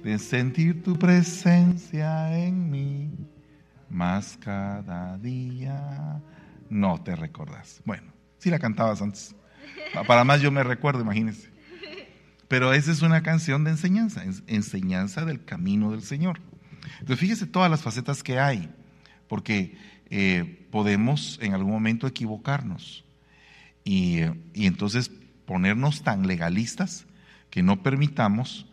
[0.03, 3.09] de sentir tu presencia en mí,
[3.89, 6.21] más cada día.
[6.69, 7.81] No te recordas.
[7.85, 9.35] Bueno, sí la cantabas antes.
[10.07, 11.49] Para más yo me recuerdo, imagínense.
[12.49, 16.41] Pero esa es una canción de enseñanza, enseñanza del camino del Señor.
[17.01, 18.71] Entonces fíjese todas las facetas que hay,
[19.29, 19.77] porque
[20.11, 23.05] eh, podemos en algún momento equivocarnos.
[23.85, 24.21] Y,
[24.55, 25.11] y entonces
[25.45, 27.07] ponernos tan legalistas
[27.51, 28.67] que no permitamos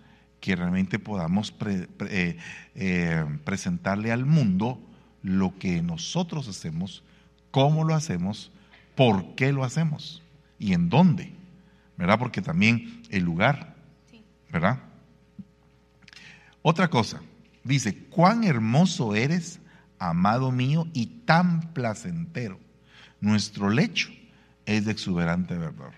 [0.46, 2.38] que realmente podamos eh,
[2.76, 4.80] eh, presentarle al mundo
[5.24, 7.04] lo que nosotros hacemos,
[7.50, 8.52] cómo lo hacemos,
[8.96, 10.22] por qué lo hacemos
[10.58, 11.34] y en dónde,
[11.98, 12.20] ¿verdad?
[12.20, 13.76] Porque también el lugar,
[14.52, 14.80] ¿verdad?
[16.62, 17.22] Otra cosa,
[17.64, 19.60] dice, cuán hermoso eres,
[20.00, 22.60] amado mío, y tan placentero.
[23.22, 24.10] Nuestro lecho
[24.66, 25.94] es de exuberante verdor.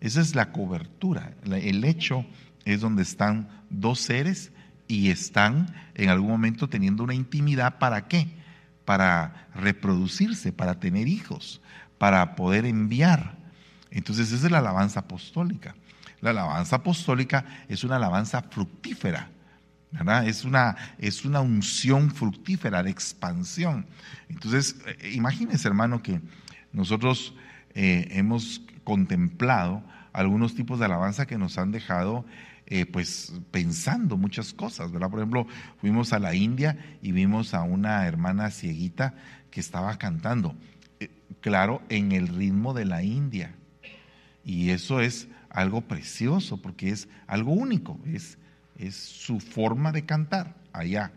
[0.00, 2.24] Esa es la cobertura, el lecho
[2.64, 4.52] es donde están dos seres
[4.86, 7.78] y están en algún momento teniendo una intimidad.
[7.78, 8.28] ¿Para qué?
[8.84, 11.60] Para reproducirse, para tener hijos,
[11.98, 13.36] para poder enviar.
[13.90, 15.74] Entonces esa es la alabanza apostólica.
[16.20, 19.30] La alabanza apostólica es una alabanza fructífera.
[19.90, 20.26] ¿verdad?
[20.26, 23.86] Es una, es una unción fructífera de expansión.
[24.28, 26.20] Entonces, eh, imagínense, hermano, que
[26.72, 27.34] nosotros
[27.74, 29.82] eh, hemos contemplado
[30.12, 32.24] algunos tipos de alabanza que nos han dejado
[32.70, 35.08] eh, pues pensando muchas cosas, ¿verdad?
[35.08, 35.46] Por ejemplo,
[35.80, 39.14] fuimos a la India y vimos a una hermana cieguita
[39.50, 40.54] que estaba cantando,
[41.40, 43.54] claro, en el ritmo de la India.
[44.44, 48.38] Y eso es algo precioso porque es algo único, es,
[48.78, 51.12] es su forma de cantar allá.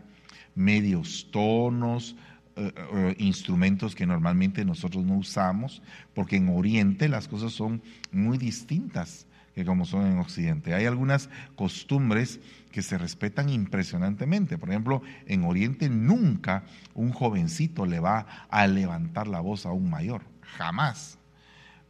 [0.54, 2.16] Medios tonos,
[2.56, 5.82] eh, instrumentos que normalmente nosotros no usamos,
[6.14, 10.74] porque en Oriente las cosas son muy distintas que como son en Occidente.
[10.74, 14.58] Hay algunas costumbres que se respetan impresionantemente.
[14.58, 19.90] Por ejemplo, en Oriente nunca un jovencito le va a levantar la voz a un
[19.90, 21.18] mayor, jamás.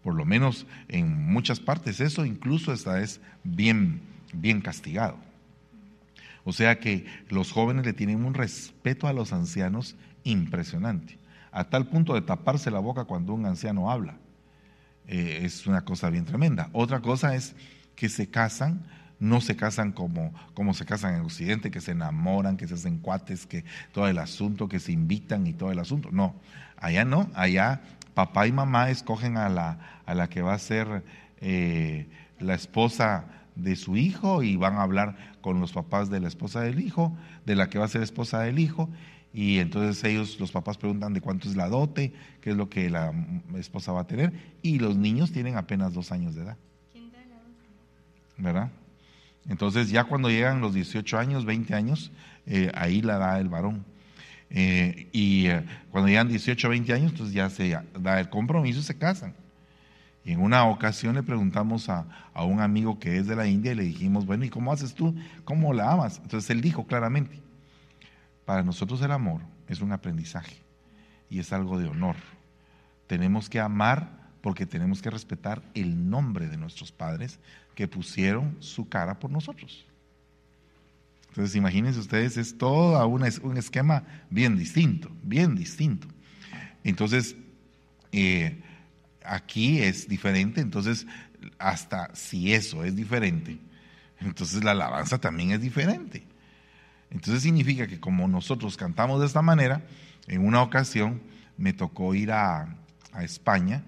[0.02, 4.00] Por lo menos en muchas partes eso incluso esta es bien,
[4.32, 5.16] bien castigado.
[6.44, 9.94] O sea que los jóvenes le tienen un respeto a los ancianos
[10.24, 11.18] impresionante,
[11.50, 14.16] a tal punto de taparse la boca cuando un anciano habla.
[15.08, 16.70] Eh, es una cosa bien tremenda.
[16.72, 17.54] Otra cosa es
[17.96, 18.86] que se casan,
[19.18, 22.98] no se casan como, como se casan en Occidente, que se enamoran, que se hacen
[22.98, 26.10] cuates, que todo el asunto, que se invitan y todo el asunto.
[26.12, 26.34] No,
[26.76, 27.80] allá no, allá
[28.14, 31.04] papá y mamá escogen a la, a la que va a ser
[31.40, 32.06] eh,
[32.38, 36.60] la esposa de su hijo y van a hablar con los papás de la esposa
[36.60, 38.88] del hijo, de la que va a ser esposa del hijo,
[39.34, 42.90] y entonces ellos, los papás preguntan de cuánto es la dote, qué es lo que
[42.90, 43.12] la
[43.56, 46.56] esposa va a tener, y los niños tienen apenas dos años de edad.
[48.36, 48.70] ¿Verdad?
[49.48, 52.12] Entonces ya cuando llegan los 18 años, 20 años,
[52.46, 53.84] eh, ahí la da el varón.
[54.50, 58.82] Eh, y eh, cuando llegan 18, 20 años, entonces ya se da el compromiso y
[58.82, 59.34] se casan.
[60.24, 63.72] Y en una ocasión le preguntamos a, a, un amigo que es de la India
[63.72, 65.16] y le dijimos, bueno, ¿y cómo haces tú?
[65.44, 66.20] ¿Cómo la amas?
[66.22, 67.41] Entonces él dijo claramente,
[68.44, 70.56] para nosotros el amor es un aprendizaje
[71.30, 72.16] y es algo de honor.
[73.06, 77.38] Tenemos que amar porque tenemos que respetar el nombre de nuestros padres
[77.74, 79.86] que pusieron su cara por nosotros.
[81.28, 86.06] Entonces, imagínense ustedes, es todo un esquema bien distinto, bien distinto.
[86.84, 87.36] Entonces,
[88.10, 88.60] eh,
[89.24, 91.06] aquí es diferente, entonces,
[91.58, 93.58] hasta si eso es diferente,
[94.20, 96.24] entonces la alabanza también es diferente.
[97.12, 99.82] Entonces significa que como nosotros cantamos de esta manera,
[100.26, 101.20] en una ocasión
[101.58, 102.76] me tocó ir a,
[103.20, 103.84] España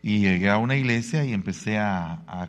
[0.00, 2.48] y llegué a una iglesia y empecé a,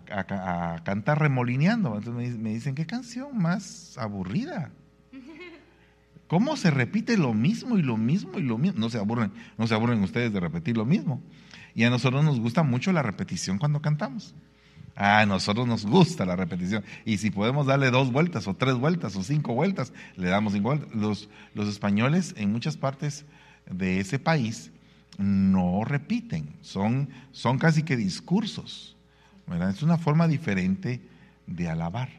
[0.86, 1.98] cantar remolineando.
[1.98, 4.72] Entonces me, dicen, ¿qué canción más aburrida?
[6.28, 8.80] ¿Cómo se repite lo mismo y lo mismo y lo mismo?
[8.80, 11.22] No se aburren, no se aburren ustedes de repetir lo mismo.
[11.76, 14.34] Y a nosotros nos gusta mucho la repetición cuando cantamos.
[15.00, 16.84] A nosotros nos gusta la repetición.
[17.06, 20.70] Y si podemos darle dos vueltas o tres vueltas o cinco vueltas, le damos cinco
[20.70, 20.90] vueltas.
[20.96, 23.24] Los, los españoles en muchas partes
[23.70, 24.72] de ese país
[25.20, 28.96] no repiten, son, son casi que discursos.
[29.70, 31.00] Es una forma diferente
[31.46, 32.10] de alabar,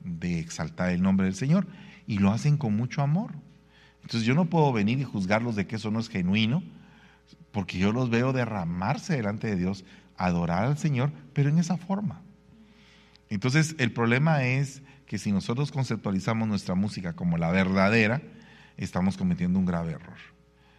[0.00, 1.66] de exaltar el nombre del Señor.
[2.06, 3.34] Y lo hacen con mucho amor.
[4.00, 6.62] Entonces yo no puedo venir y juzgarlos de que eso no es genuino,
[7.52, 9.84] porque yo los veo derramarse delante de Dios
[10.20, 12.20] adorar al Señor, pero en esa forma.
[13.28, 18.22] Entonces, el problema es que si nosotros conceptualizamos nuestra música como la verdadera,
[18.76, 20.18] estamos cometiendo un grave error.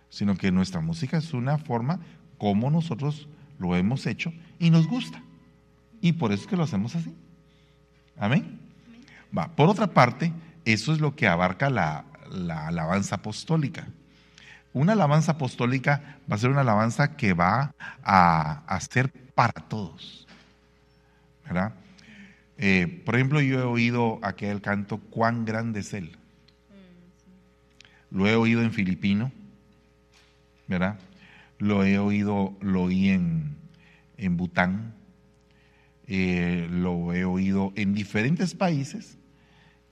[0.10, 2.00] Sino que nuestra música es una forma
[2.38, 3.28] como nosotros
[3.60, 5.22] lo hemos hecho y nos gusta.
[6.02, 7.16] Y por eso es que lo hacemos así.
[8.18, 8.60] Amén.
[9.38, 9.48] Va.
[9.56, 10.34] Por otra parte,
[10.66, 13.88] eso es lo que abarca la, la alabanza apostólica.
[14.74, 17.74] Una alabanza apostólica va a ser una alabanza que va
[18.04, 20.28] a, a ser para todos.
[21.46, 21.74] ¿Verdad?
[22.58, 26.18] Eh, por ejemplo, yo he oído aquel canto, cuán grande es Él.
[28.12, 29.32] Lo he oído en filipino,
[30.68, 31.00] ¿verdad?
[31.58, 33.56] Lo he oído, lo oí en,
[34.18, 34.94] en Bután,
[36.08, 39.18] eh, lo he oído en diferentes países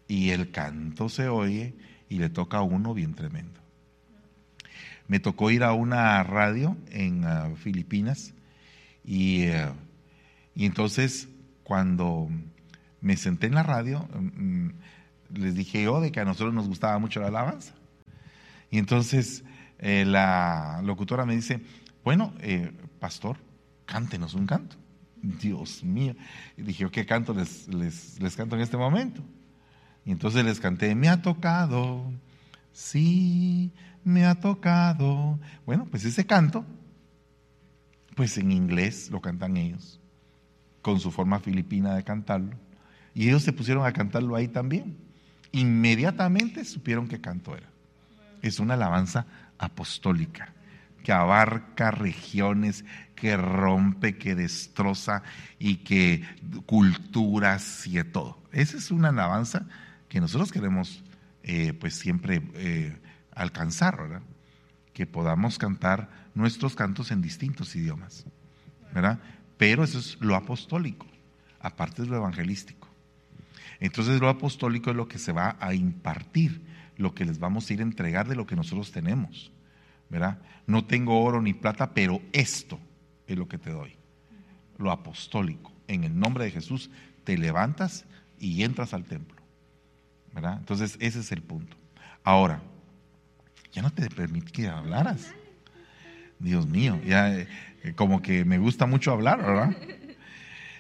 [0.08, 1.74] y el canto se oye
[2.10, 3.62] y le toca a uno bien tremendo.
[5.08, 8.34] Me tocó ir a una radio en ah, Filipinas
[9.10, 9.72] y, eh,
[10.54, 11.30] y, entonces
[11.64, 12.30] cuando
[13.02, 14.70] me senté en la radio, mm,
[15.34, 17.74] les dije yo de que a nosotros nos gustaba mucho la alabanza.
[18.70, 19.44] Y entonces
[19.80, 21.60] eh, la locutora me dice,
[22.04, 23.38] bueno, eh, pastor,
[23.88, 24.76] cántenos un canto.
[25.24, 26.16] Dios mío.
[26.56, 29.24] Y dije, ¿qué canto les, les, les canto en este momento?
[30.06, 32.14] Y entonces les canté, me ha tocado,
[32.74, 33.72] sí,
[34.04, 35.40] me ha tocado.
[35.66, 36.64] Bueno, pues ese canto,
[38.20, 39.98] pues en inglés lo cantan ellos,
[40.82, 42.52] con su forma filipina de cantarlo.
[43.16, 44.98] Y ellos se pusieron a cantarlo ahí también.
[45.54, 47.70] Inmediatamente supieron qué canto era.
[48.42, 49.26] Es una alabanza
[49.58, 50.54] apostólica
[51.02, 52.84] que abarca regiones,
[53.16, 55.24] que rompe, que destroza
[55.58, 56.26] y que
[56.66, 58.38] culturas y todo.
[58.52, 59.66] Esa es una alabanza
[60.10, 61.06] que nosotros queremos
[61.44, 62.98] eh, pues siempre eh,
[63.32, 64.24] alcanzar, ¿verdad?
[64.92, 68.26] Que podamos cantar nuestros cantos en distintos idiomas,
[68.94, 69.20] ¿verdad?
[69.58, 71.06] Pero eso es lo apostólico,
[71.60, 72.88] aparte es lo evangelístico.
[73.80, 76.62] Entonces lo apostólico es lo que se va a impartir,
[76.98, 79.52] lo que les vamos a ir a entregar de lo que nosotros tenemos,
[80.10, 80.40] ¿verdad?
[80.68, 82.80] No tengo oro ni plata, pero esto
[83.28, 83.96] es lo que te doy,
[84.78, 85.72] lo apostólico.
[85.88, 86.90] En el nombre de Jesús
[87.24, 88.06] te levantas
[88.40, 89.42] y entras al templo,
[90.34, 90.58] ¿verdad?
[90.60, 91.78] Entonces ese es el punto.
[92.24, 92.62] Ahora,
[93.72, 95.34] ya no te permití que hablaras.
[96.40, 97.48] Dios mío, ya eh,
[97.96, 99.76] como que me gusta mucho hablar, ¿verdad?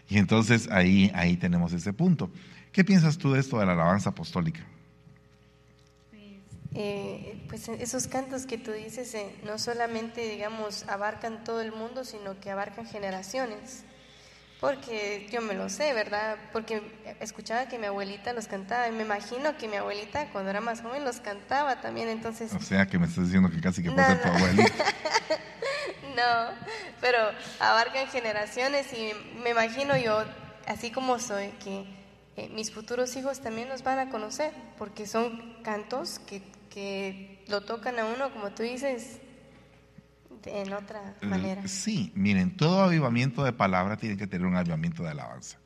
[0.09, 2.31] Y entonces ahí, ahí tenemos ese punto.
[2.71, 4.65] ¿Qué piensas tú de esto de la alabanza apostólica?
[6.73, 12.05] Eh, pues esos cantos que tú dices eh, no solamente, digamos, abarcan todo el mundo,
[12.05, 13.83] sino que abarcan generaciones.
[14.59, 16.37] Porque yo me lo sé, ¿verdad?
[16.51, 16.81] Porque
[17.21, 20.81] escuchaba que mi abuelita los cantaba y me imagino que mi abuelita cuando era más
[20.81, 22.53] joven los cantaba también, entonces...
[22.53, 24.85] O sea que me estás diciendo que casi que puede ser tu abuelita.
[26.15, 26.55] no,
[26.99, 27.19] pero
[27.61, 30.25] abarcan generaciones y me imagino yo,
[30.67, 31.85] así como soy, que
[32.35, 37.61] eh, mis futuros hijos también los van a conocer, porque son cantos que, que lo
[37.61, 39.19] tocan a uno, como tú dices,
[40.45, 41.67] en otra Eh, manera.
[41.67, 45.57] Sí, miren, todo avivamiento de palabra tiene que tener un avivamiento de alabanza.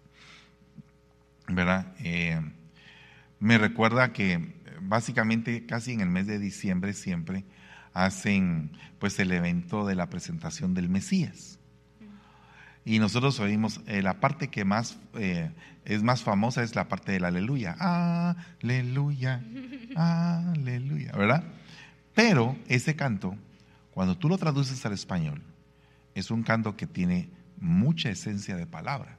[1.47, 1.93] ¿Verdad?
[1.99, 2.39] Eh,
[3.39, 4.49] me recuerda que eh,
[4.81, 7.43] básicamente casi en el mes de diciembre siempre
[7.93, 11.59] hacen pues el evento de la presentación del Mesías.
[12.85, 15.51] Y nosotros oímos, eh, la parte que más eh,
[15.85, 17.75] es más famosa es la parte del aleluya.
[17.79, 19.41] Aleluya,
[19.95, 21.43] aleluya, ¿verdad?
[22.13, 23.35] Pero ese canto,
[23.93, 25.41] cuando tú lo traduces al español,
[26.15, 27.29] es un canto que tiene
[27.59, 29.17] mucha esencia de palabra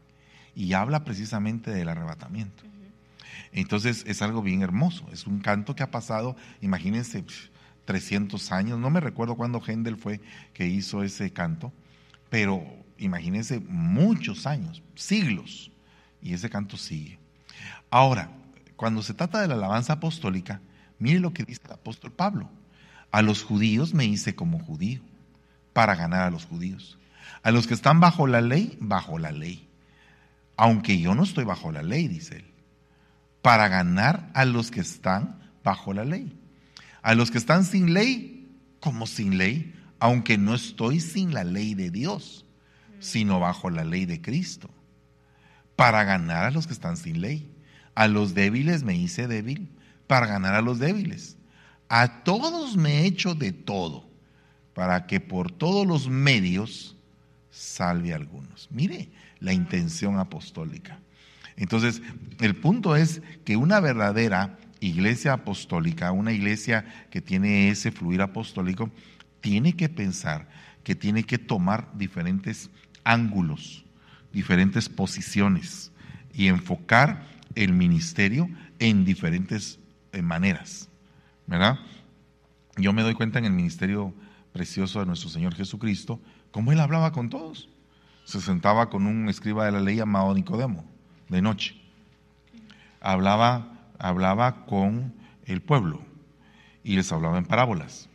[0.55, 2.65] y habla precisamente del arrebatamiento.
[3.53, 7.51] Entonces es algo bien hermoso, es un canto que ha pasado, imagínense, pf,
[7.85, 10.21] 300 años, no me recuerdo cuándo Händel fue
[10.53, 11.73] que hizo ese canto,
[12.31, 12.65] pero
[12.99, 15.71] imagínense muchos años, siglos,
[16.23, 17.19] y ese canto sigue.
[17.91, 18.31] Ahora,
[18.77, 20.61] cuando se trata de la alabanza apostólica,
[20.99, 22.51] mire lo que dice el apóstol Pablo.
[23.15, 25.01] A los judíos me hice como judío,
[25.73, 26.99] para ganar a los judíos.
[27.45, 29.69] A los que están bajo la ley, bajo la ley.
[30.57, 32.47] Aunque yo no estoy bajo la ley, dice él.
[33.41, 36.37] Para ganar a los que están bajo la ley.
[37.03, 41.75] A los que están sin ley, como sin ley, aunque no estoy sin la ley
[41.75, 42.45] de Dios,
[42.99, 44.71] sino bajo la ley de Cristo.
[45.77, 47.49] Para ganar a los que están sin ley.
[47.95, 49.71] A los débiles me hice débil,
[50.09, 51.37] para ganar a los débiles.
[51.89, 54.05] A todos me he hecho de todo,
[54.75, 56.97] para que por todos los medios
[57.51, 58.69] salve a algunos.
[58.71, 59.09] Mire
[59.41, 60.99] la intención apostólica.
[61.57, 62.03] Entonces,
[62.41, 68.91] el punto es que una verdadera iglesia apostólica, una iglesia que tiene ese fluir apostólico,
[69.41, 70.49] tiene que pensar
[70.83, 72.71] que tiene que tomar diferentes
[73.05, 73.85] ángulos,
[74.33, 75.93] diferentes posiciones
[76.33, 79.79] y enfocar el ministerio en diferentes
[80.13, 80.89] eh, maneras,
[81.47, 81.79] ¿verdad?
[82.77, 84.15] Yo me doy cuenta en el ministerio
[84.53, 86.21] precioso de nuestro Señor Jesucristo,
[86.51, 87.69] cómo Él hablaba con todos.
[88.25, 90.85] Se sentaba con un escriba de la ley llamado Nicodemo,
[91.29, 91.81] de noche.
[93.01, 95.15] Hablaba, hablaba con
[95.45, 96.01] el pueblo
[96.83, 98.09] y les hablaba en parábolas.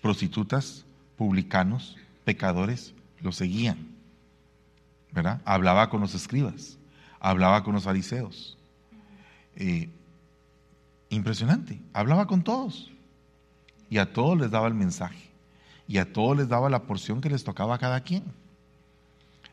[0.00, 0.84] Prostitutas,
[1.16, 3.88] publicanos, pecadores, lo seguían.
[5.12, 5.42] ¿Verdad?
[5.44, 6.78] Hablaba con los escribas,
[7.20, 8.58] hablaba con los fariseos.
[9.56, 9.90] Eh,
[11.14, 12.90] impresionante, hablaba con todos.
[13.90, 15.30] Y a todos les daba el mensaje.
[15.86, 18.24] Y a todos les daba la porción que les tocaba a cada quien.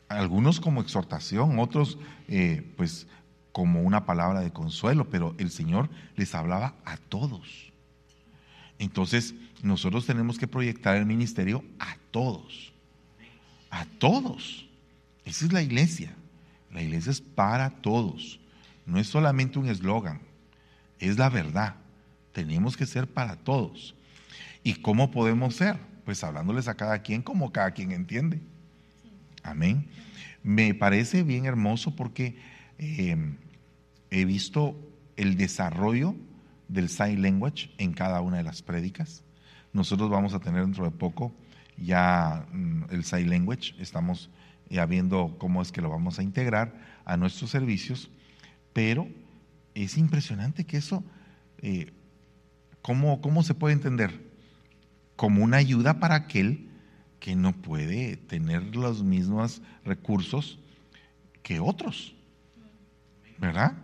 [0.08, 1.98] algunos como exhortación, otros
[2.28, 3.08] eh, pues
[3.52, 7.72] como una palabra de consuelo, pero el Señor les hablaba a todos.
[8.80, 12.74] Entonces, nosotros tenemos que proyectar el ministerio a todos.
[13.70, 14.68] A todos.
[15.24, 16.16] Esa es la iglesia.
[16.72, 18.40] La iglesia es para todos.
[18.86, 20.22] No es solamente un eslogan,
[21.02, 21.76] es la verdad.
[22.32, 23.96] Tenemos que ser para todos.
[24.64, 25.78] ¿Y cómo podemos ser?
[26.06, 28.40] Pues hablándoles a cada quien como cada quien entiende.
[29.44, 29.88] Amén.
[30.44, 32.38] Me parece bien hermoso porque
[32.78, 33.18] eh,
[34.10, 34.76] he visto
[35.18, 36.16] el desarrollo
[36.68, 39.24] del sign language en cada una de las prédicas.
[39.74, 41.34] Nosotros vamos a tener dentro de poco
[41.78, 44.30] ya mm, el sign language, estamos
[44.70, 46.74] ya viendo cómo es que lo vamos a integrar
[47.06, 48.10] a nuestros servicios,
[48.74, 49.08] pero
[49.76, 51.04] es impresionante que eso,
[51.60, 51.94] eh,
[52.82, 54.32] ¿cómo, ¿cómo se puede entender?
[55.16, 56.70] Como una ayuda para aquel
[57.20, 60.60] que no puede tener los mismos recursos
[61.44, 62.16] que otros,
[63.38, 63.78] ¿verdad?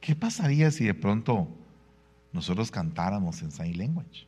[0.00, 1.48] ¿Qué pasaría si de pronto
[2.32, 4.26] nosotros cantáramos en sign language?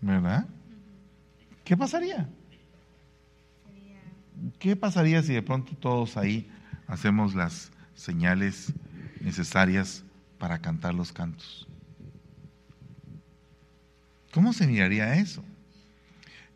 [0.00, 0.46] ¿Verdad?
[1.64, 2.28] ¿Qué pasaría?
[4.58, 6.48] ¿Qué pasaría si de pronto todos ahí
[6.86, 8.72] hacemos las señales
[9.20, 10.04] necesarias
[10.38, 11.66] para cantar los cantos?
[14.32, 15.42] ¿Cómo se miraría eso?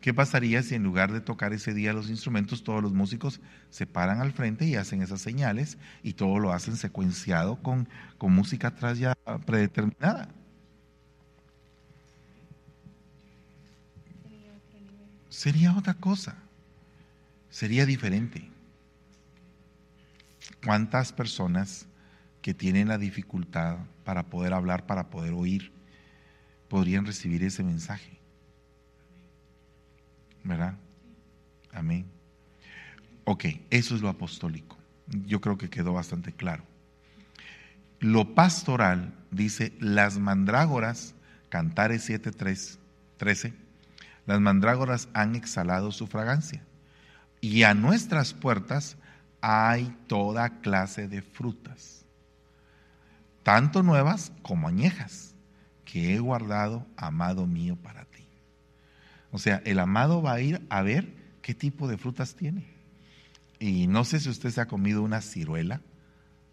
[0.01, 3.85] ¿Qué pasaría si en lugar de tocar ese día los instrumentos, todos los músicos se
[3.85, 8.69] paran al frente y hacen esas señales y todo lo hacen secuenciado con, con música
[8.69, 9.13] atrás ya
[9.45, 10.27] predeterminada?
[15.29, 16.35] Sería otra cosa,
[17.49, 18.49] sería diferente.
[20.63, 21.87] ¿Cuántas personas
[22.41, 25.71] que tienen la dificultad para poder hablar, para poder oír,
[26.67, 28.19] podrían recibir ese mensaje?
[30.43, 30.75] ¿Verdad?
[31.71, 32.05] Amén.
[33.23, 34.77] Ok, eso es lo apostólico.
[35.07, 36.63] Yo creo que quedó bastante claro.
[37.99, 41.13] Lo pastoral dice las mandrágoras,
[41.49, 42.77] Cantares 7.3,
[43.17, 43.53] 13,
[44.25, 46.63] las mandrágoras han exhalado su fragancia.
[47.41, 48.97] Y a nuestras puertas
[49.41, 52.05] hay toda clase de frutas,
[53.43, 55.33] tanto nuevas como añejas,
[55.83, 58.25] que he guardado, amado mío, para ti.
[59.31, 62.65] O sea, el amado va a ir a ver qué tipo de frutas tiene.
[63.59, 65.81] Y no sé si usted se ha comido una ciruela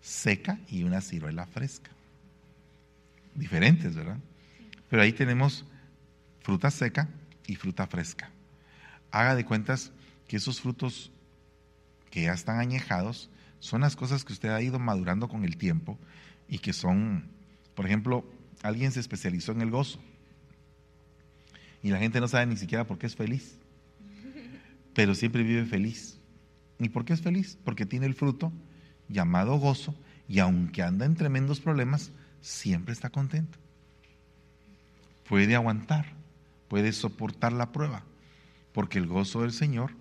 [0.01, 1.91] seca y una ciruela fresca.
[3.35, 4.19] Diferentes, ¿verdad?
[4.89, 5.65] Pero ahí tenemos
[6.41, 7.09] fruta seca
[7.47, 8.31] y fruta fresca.
[9.11, 9.93] Haga de cuentas
[10.27, 11.11] que esos frutos
[12.11, 13.31] que ya están añejados
[13.61, 15.99] son las cosas que usted ha ido madurando con el tiempo
[16.49, 17.29] y que son,
[17.75, 18.25] por ejemplo,
[18.63, 20.01] alguien se especializó en el gozo
[21.83, 23.59] y la gente no sabe ni siquiera por qué es feliz,
[24.95, 26.19] pero siempre vive feliz.
[26.81, 27.59] ¿Y por qué es feliz?
[27.65, 28.53] Porque tiene el fruto
[29.09, 29.95] llamado gozo
[30.29, 33.59] y aunque anda en tremendos problemas, siempre está contento.
[35.29, 36.07] Puede aguantar,
[36.69, 38.05] puede soportar la prueba,
[38.73, 39.93] porque el gozo del Señor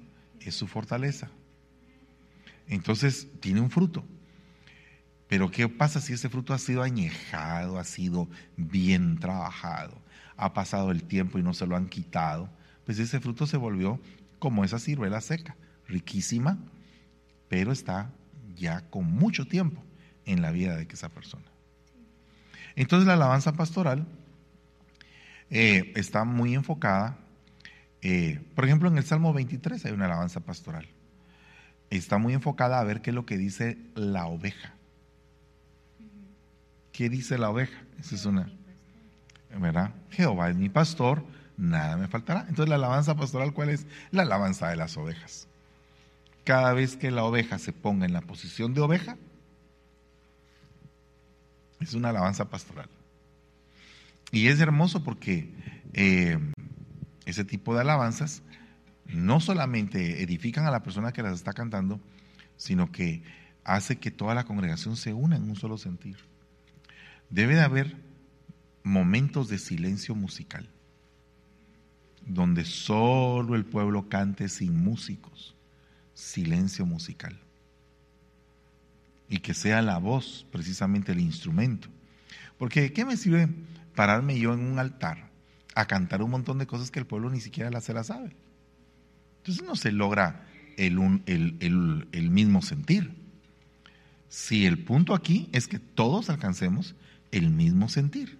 [0.41, 1.29] es su fortaleza.
[2.68, 4.03] Entonces tiene un fruto.
[5.28, 10.01] Pero ¿qué pasa si ese fruto ha sido añejado, ha sido bien trabajado,
[10.38, 12.49] ha pasado el tiempo y no se lo han quitado?
[12.86, 13.99] Pues ese fruto se volvió
[14.39, 15.57] como esa ciruela seca,
[15.88, 16.57] riquísima,
[17.49, 18.11] pero está
[18.55, 19.84] ya con mucho tiempo
[20.26, 21.45] en la vida de esa persona.
[22.76, 24.07] Entonces la alabanza pastoral
[25.49, 27.18] eh, está muy enfocada,
[28.01, 30.88] eh, por ejemplo en el Salmo 23 hay una alabanza pastoral,
[31.89, 34.73] está muy enfocada a ver qué es lo que dice la oveja.
[36.91, 37.77] ¿Qué dice la oveja?
[37.99, 38.51] Esa es una,
[39.55, 39.93] ¿verdad?
[40.09, 41.23] Jehová es mi pastor,
[41.55, 42.41] nada me faltará.
[42.49, 43.85] Entonces la alabanza pastoral, ¿cuál es?
[44.11, 45.47] La alabanza de las ovejas.
[46.43, 49.17] Cada vez que la oveja se ponga en la posición de oveja,
[51.79, 52.89] es una alabanza pastoral.
[54.31, 55.53] Y es hermoso porque
[55.93, 56.39] eh,
[57.25, 58.41] ese tipo de alabanzas
[59.09, 61.99] no solamente edifican a la persona que las está cantando,
[62.57, 63.23] sino que
[63.63, 66.17] hace que toda la congregación se una en un solo sentir.
[67.29, 67.97] Debe de haber
[68.83, 70.69] momentos de silencio musical,
[72.25, 75.55] donde solo el pueblo cante sin músicos,
[76.13, 77.39] silencio musical.
[79.29, 81.89] Y que sea la voz precisamente el instrumento.
[82.57, 83.49] Porque ¿qué me sirve
[83.93, 85.29] pararme yo en un altar
[85.75, 88.35] a cantar un montón de cosas que el pueblo ni siquiera se la sabe?
[89.47, 90.45] Entonces no se logra
[90.75, 93.13] el, mismo sentir.
[94.29, 96.95] Si el punto aquí es que todos alcancemos
[97.31, 98.37] el mismo sentir.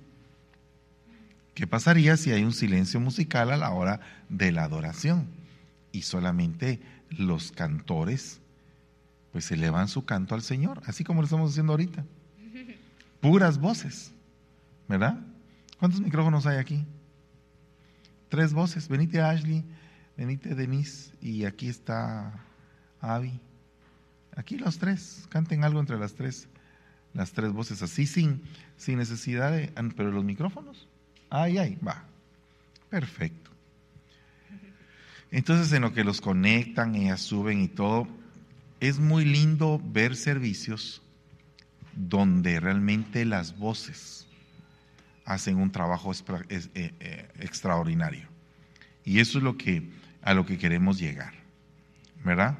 [1.56, 5.28] ¿Qué pasaría si hay un silencio musical a la hora de la adoración?
[5.98, 6.80] y solamente
[7.10, 8.40] los cantores
[9.32, 12.06] pues elevan su canto al Señor, así como lo estamos haciendo ahorita.
[13.20, 14.12] Puras voces,
[14.88, 15.20] ¿verdad?
[15.80, 16.86] ¿Cuántos micrófonos hay aquí?
[18.30, 18.88] Tres voces.
[18.88, 19.64] Venite Ashley,
[20.18, 22.44] venite Denise y aquí está
[23.00, 23.40] Avi.
[24.36, 26.48] Aquí los tres, canten algo entre las tres,
[27.14, 28.42] las tres voces, así sin,
[28.78, 29.72] sin necesidad de...
[29.96, 30.88] Pero los micrófonos,
[31.30, 32.04] ay, ay, va.
[32.90, 33.52] Perfecto.
[35.32, 38.08] Entonces en lo que los conectan, ellas suben y todo,
[38.80, 41.02] es muy lindo ver servicios
[41.94, 44.28] donde realmente las voces
[45.26, 48.28] hacen un trabajo eh, eh, extraordinario.
[49.04, 49.90] Y eso es lo que
[50.28, 51.32] a lo que queremos llegar.
[52.26, 52.58] ¿Verdad?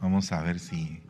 [0.00, 1.00] Vamos a ver si,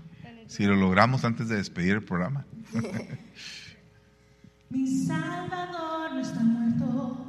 [0.46, 2.44] si lo logramos antes de despedir el programa.
[4.68, 7.26] Mi Salvador no está muerto,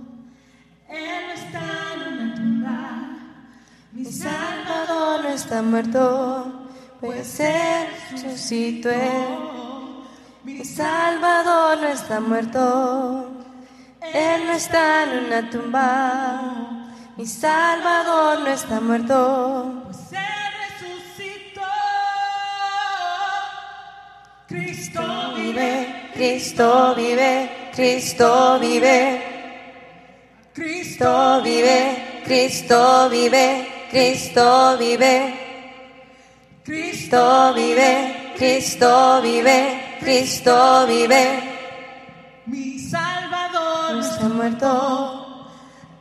[0.90, 3.17] Él no está en una tumba.
[3.98, 6.70] Mi Salvador no está muerto,
[7.02, 8.92] puede ser resucitó
[10.44, 13.32] Mi Salvador no está muerto,
[14.02, 16.84] Él no está en una tumba.
[17.18, 19.82] Mi Salvador no está muerto.
[19.86, 19.98] Pues
[20.80, 21.62] resucitó.
[24.48, 25.02] Cristo
[25.38, 29.24] vive, Cristo vive, Cristo vive.
[30.54, 33.77] Cristo vive, Cristo vive.
[33.90, 35.48] Cristo vive.
[36.68, 41.40] Cristo vive, Cristo vive, Cristo vive.
[42.46, 45.50] Mi Salvador no está muerto,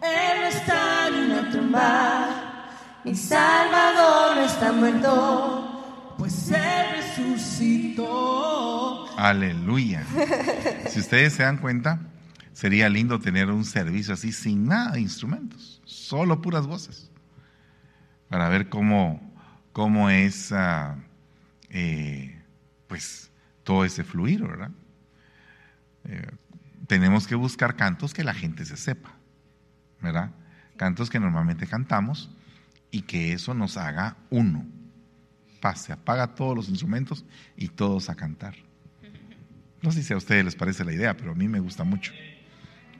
[0.03, 2.65] Él no está en una tumba.
[3.05, 9.07] Mi Salvador no está muerto, pues Él resucitó.
[9.17, 10.05] Aleluya.
[10.91, 12.01] Si ustedes se dan cuenta,
[12.53, 17.09] sería lindo tener un servicio así sin nada de instrumentos, solo puras voces
[18.29, 19.21] para ver cómo,
[19.73, 20.97] cómo es ah,
[21.71, 22.43] eh,
[22.87, 23.31] pues
[23.65, 24.71] todo ese fluir, ¿verdad?
[26.05, 26.31] Eh,
[26.87, 29.15] tenemos que buscar cantos que la gente se sepa,
[30.01, 30.31] ¿verdad?
[30.77, 32.31] Cantos que normalmente cantamos
[32.91, 34.65] y que eso nos haga uno.
[35.61, 37.25] Pase, apaga todos los instrumentos
[37.57, 38.55] y todos a cantar.
[39.83, 42.13] No sé si a ustedes les parece la idea, pero a mí me gusta mucho.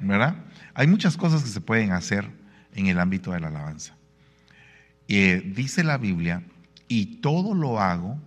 [0.01, 0.37] ¿Verdad?
[0.75, 2.29] Hay muchas cosas que se pueden hacer
[2.75, 3.96] en el ámbito de la alabanza.
[5.09, 6.43] Eh, dice la Biblia,
[6.89, 8.21] y todo lo hago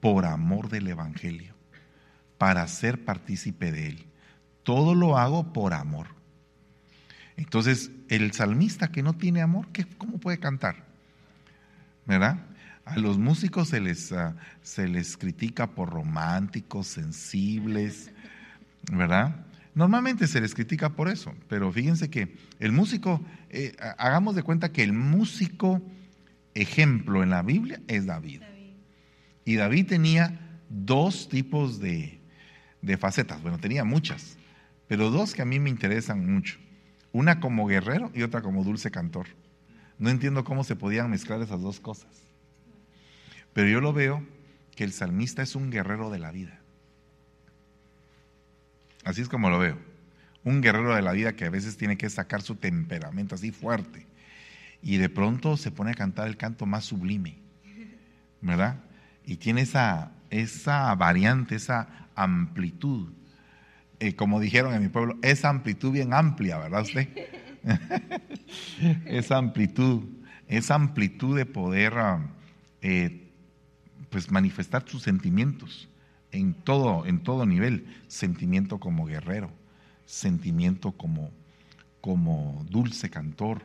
[0.00, 1.54] por amor del Evangelio,
[2.38, 4.06] para ser partícipe de él.
[4.62, 6.08] Todo lo hago por amor.
[7.36, 10.84] Entonces, el salmista que no tiene amor, ¿qué, ¿cómo puede cantar?
[12.06, 12.46] ¿Verdad?
[12.84, 18.12] A los músicos se les, ah, se les critica por románticos, sensibles,
[18.92, 19.46] ¿verdad?
[19.74, 24.70] Normalmente se les critica por eso, pero fíjense que el músico, eh, hagamos de cuenta
[24.70, 25.82] que el músico
[26.54, 28.42] ejemplo en la Biblia es David.
[29.44, 32.20] Y David tenía dos tipos de,
[32.98, 34.36] facetas, bueno, tenía muchas,
[34.88, 36.58] pero dos que a mí me interesan mucho.
[37.12, 39.26] Una como guerrero y otra como dulce cantor.
[39.98, 42.10] No entiendo cómo se podían mezclar esas dos cosas.
[43.52, 44.26] Pero yo lo veo
[44.74, 46.58] que el salmista es un guerrero de la vida.
[49.04, 49.78] Así es como lo veo.
[50.42, 54.06] Un guerrero de la vida que a veces tiene que sacar su temperamento así fuerte
[54.84, 57.38] y de pronto se pone a cantar el canto más sublime,
[58.42, 58.76] ¿verdad?
[59.24, 63.10] Y tiene esa, esa variante, esa amplitud.
[63.98, 67.08] Eh, como dijeron en mi pueblo, esa amplitud bien amplia, ¿verdad usted?
[69.06, 70.04] esa amplitud,
[70.48, 72.20] esa amplitud de poder ah,
[72.82, 73.32] eh,
[74.10, 75.88] pues manifestar sus sentimientos
[76.30, 79.50] en todo, en todo nivel, sentimiento como guerrero,
[80.04, 81.30] sentimiento como,
[82.02, 83.62] como dulce cantor,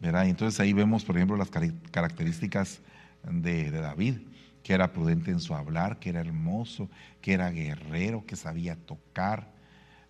[0.00, 2.80] entonces ahí vemos, por ejemplo, las características
[3.30, 4.18] de, David,
[4.62, 6.88] que era prudente en su hablar, que era hermoso,
[7.20, 9.50] que era guerrero, que sabía tocar,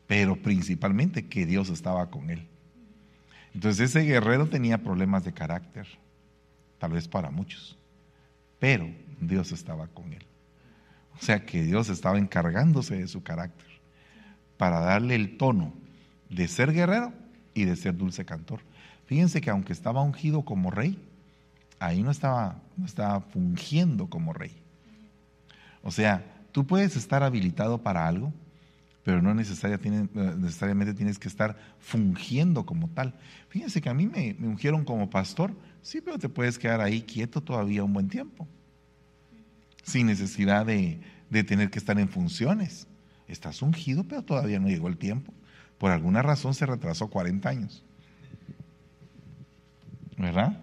[0.07, 2.47] pero principalmente que Dios estaba con él.
[3.55, 5.86] Entonces ese guerrero tenía problemas de carácter,
[6.78, 7.78] tal vez para muchos,
[8.59, 10.24] pero Dios estaba con él.
[11.20, 13.66] O sea que Dios estaba encargándose de su carácter
[14.57, 15.72] para darle el tono
[16.28, 17.12] de ser guerrero
[17.55, 18.61] y de ser dulce cantor.
[19.09, 21.02] Fíjense que aunque estaba ungido como rey,
[21.78, 24.52] ahí no estaba, no estaba fungiendo como rey.
[25.82, 28.34] O sea, tú puedes estar habilitado para algo,
[29.04, 33.14] pero no necesariamente tienes que estar fungiendo como tal.
[33.48, 37.00] Fíjense que a mí me, me ungieron como pastor, sí, pero te puedes quedar ahí
[37.00, 38.46] quieto todavía un buen tiempo,
[39.84, 41.00] sin necesidad de,
[41.30, 42.86] de tener que estar en funciones.
[43.26, 45.32] Estás ungido, pero todavía no llegó el tiempo.
[45.78, 47.88] Por alguna razón se retrasó 40 años.
[50.18, 50.58] ¿Verdad?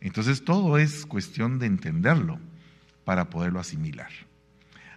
[0.00, 2.38] Entonces todo es cuestión de entenderlo
[3.04, 4.10] para poderlo asimilar.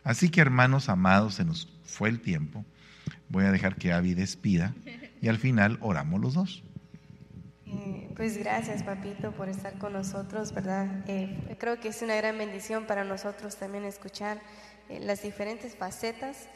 [0.03, 2.65] Así que hermanos amados, se nos fue el tiempo.
[3.29, 4.73] Voy a dejar que Avi despida
[5.21, 6.63] y al final oramos los dos.
[7.67, 11.03] Eh, pues gracias, papito, por estar con nosotros, ¿verdad?
[11.07, 14.39] Eh, creo que es una gran bendición para nosotros también escuchar
[14.89, 16.47] eh, las diferentes facetas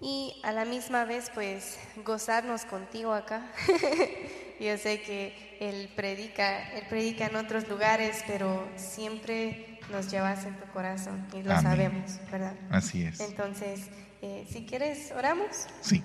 [0.00, 3.50] y a la misma vez, pues, gozarnos contigo acá.
[4.60, 10.56] Yo sé que él predica, él predica en otros lugares, pero siempre nos llevas en
[10.56, 12.54] tu corazón y lo sabemos, ¿verdad?
[12.70, 13.20] Así es.
[13.20, 13.90] Entonces,
[14.22, 15.66] eh, si quieres, oramos.
[15.80, 16.02] Sí.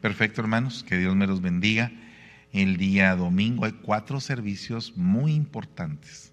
[0.00, 0.84] Perfecto, hermanos.
[0.84, 1.92] Que Dios me los bendiga.
[2.52, 6.32] El día domingo hay cuatro servicios muy importantes.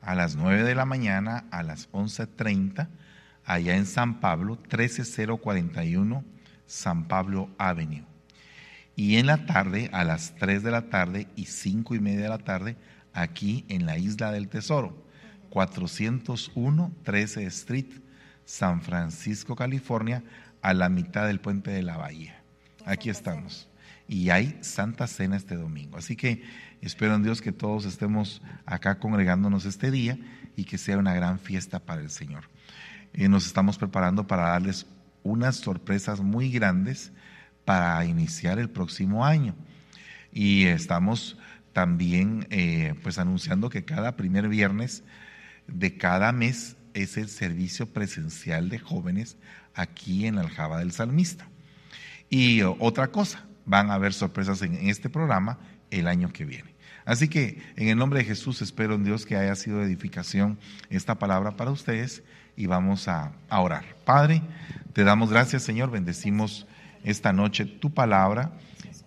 [0.00, 2.88] A las 9 de la mañana, a las 11.30,
[3.44, 6.24] allá en San Pablo, 13041
[6.66, 8.04] San Pablo Avenue.
[8.94, 12.28] Y en la tarde, a las 3 de la tarde y 5 y media de
[12.28, 12.76] la tarde,
[13.12, 14.94] aquí en la Isla del Tesoro,
[15.50, 17.86] 401 13 Street,
[18.44, 20.22] San Francisco, California,
[20.62, 22.40] a la mitad del puente de la bahía.
[22.84, 23.68] Aquí estamos.
[24.06, 25.96] Y hay Santa Cena este domingo.
[25.96, 26.42] Así que
[26.80, 30.18] espero en Dios que todos estemos acá congregándonos este día
[30.56, 32.44] y que sea una gran fiesta para el Señor.
[33.12, 34.86] Y nos estamos preparando para darles
[35.22, 37.12] unas sorpresas muy grandes
[37.64, 39.54] para iniciar el próximo año.
[40.32, 41.36] Y estamos
[41.72, 45.02] también eh, pues anunciando que cada primer viernes
[45.66, 49.36] de cada mes es el servicio presencial de jóvenes
[49.74, 51.48] aquí en Aljaba del Salmista.
[52.28, 55.58] Y otra cosa, van a haber sorpresas en este programa
[55.90, 56.74] el año que viene.
[57.04, 60.58] Así que en el nombre de Jesús espero en Dios que haya sido edificación
[60.90, 62.22] esta palabra para ustedes
[62.56, 63.84] y vamos a, a orar.
[64.04, 64.42] Padre,
[64.92, 66.66] te damos gracias Señor, bendecimos
[67.04, 68.52] esta noche tu palabra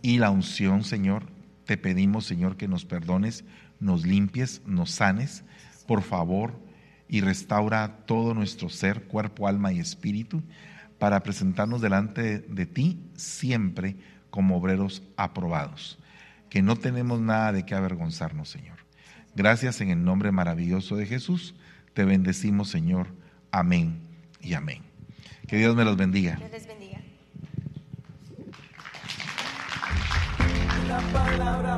[0.01, 1.23] y la unción Señor.
[1.65, 3.43] Te pedimos Señor que nos perdones,
[3.79, 5.43] nos limpies, nos sanes,
[5.87, 6.53] por favor,
[7.07, 10.41] y restaura todo nuestro ser, cuerpo, alma y espíritu
[10.97, 13.97] para presentarnos delante de ti siempre
[14.29, 15.99] como obreros aprobados,
[16.49, 18.77] que no tenemos nada de qué avergonzarnos, Señor.
[19.35, 21.55] Gracias en el nombre maravilloso de Jesús.
[21.93, 23.07] Te bendecimos, Señor.
[23.53, 24.01] Amén
[24.41, 24.81] y amén.
[25.47, 26.37] Que Dios me los bendiga.
[26.37, 26.99] Dios les bendiga.
[30.87, 31.77] La palabra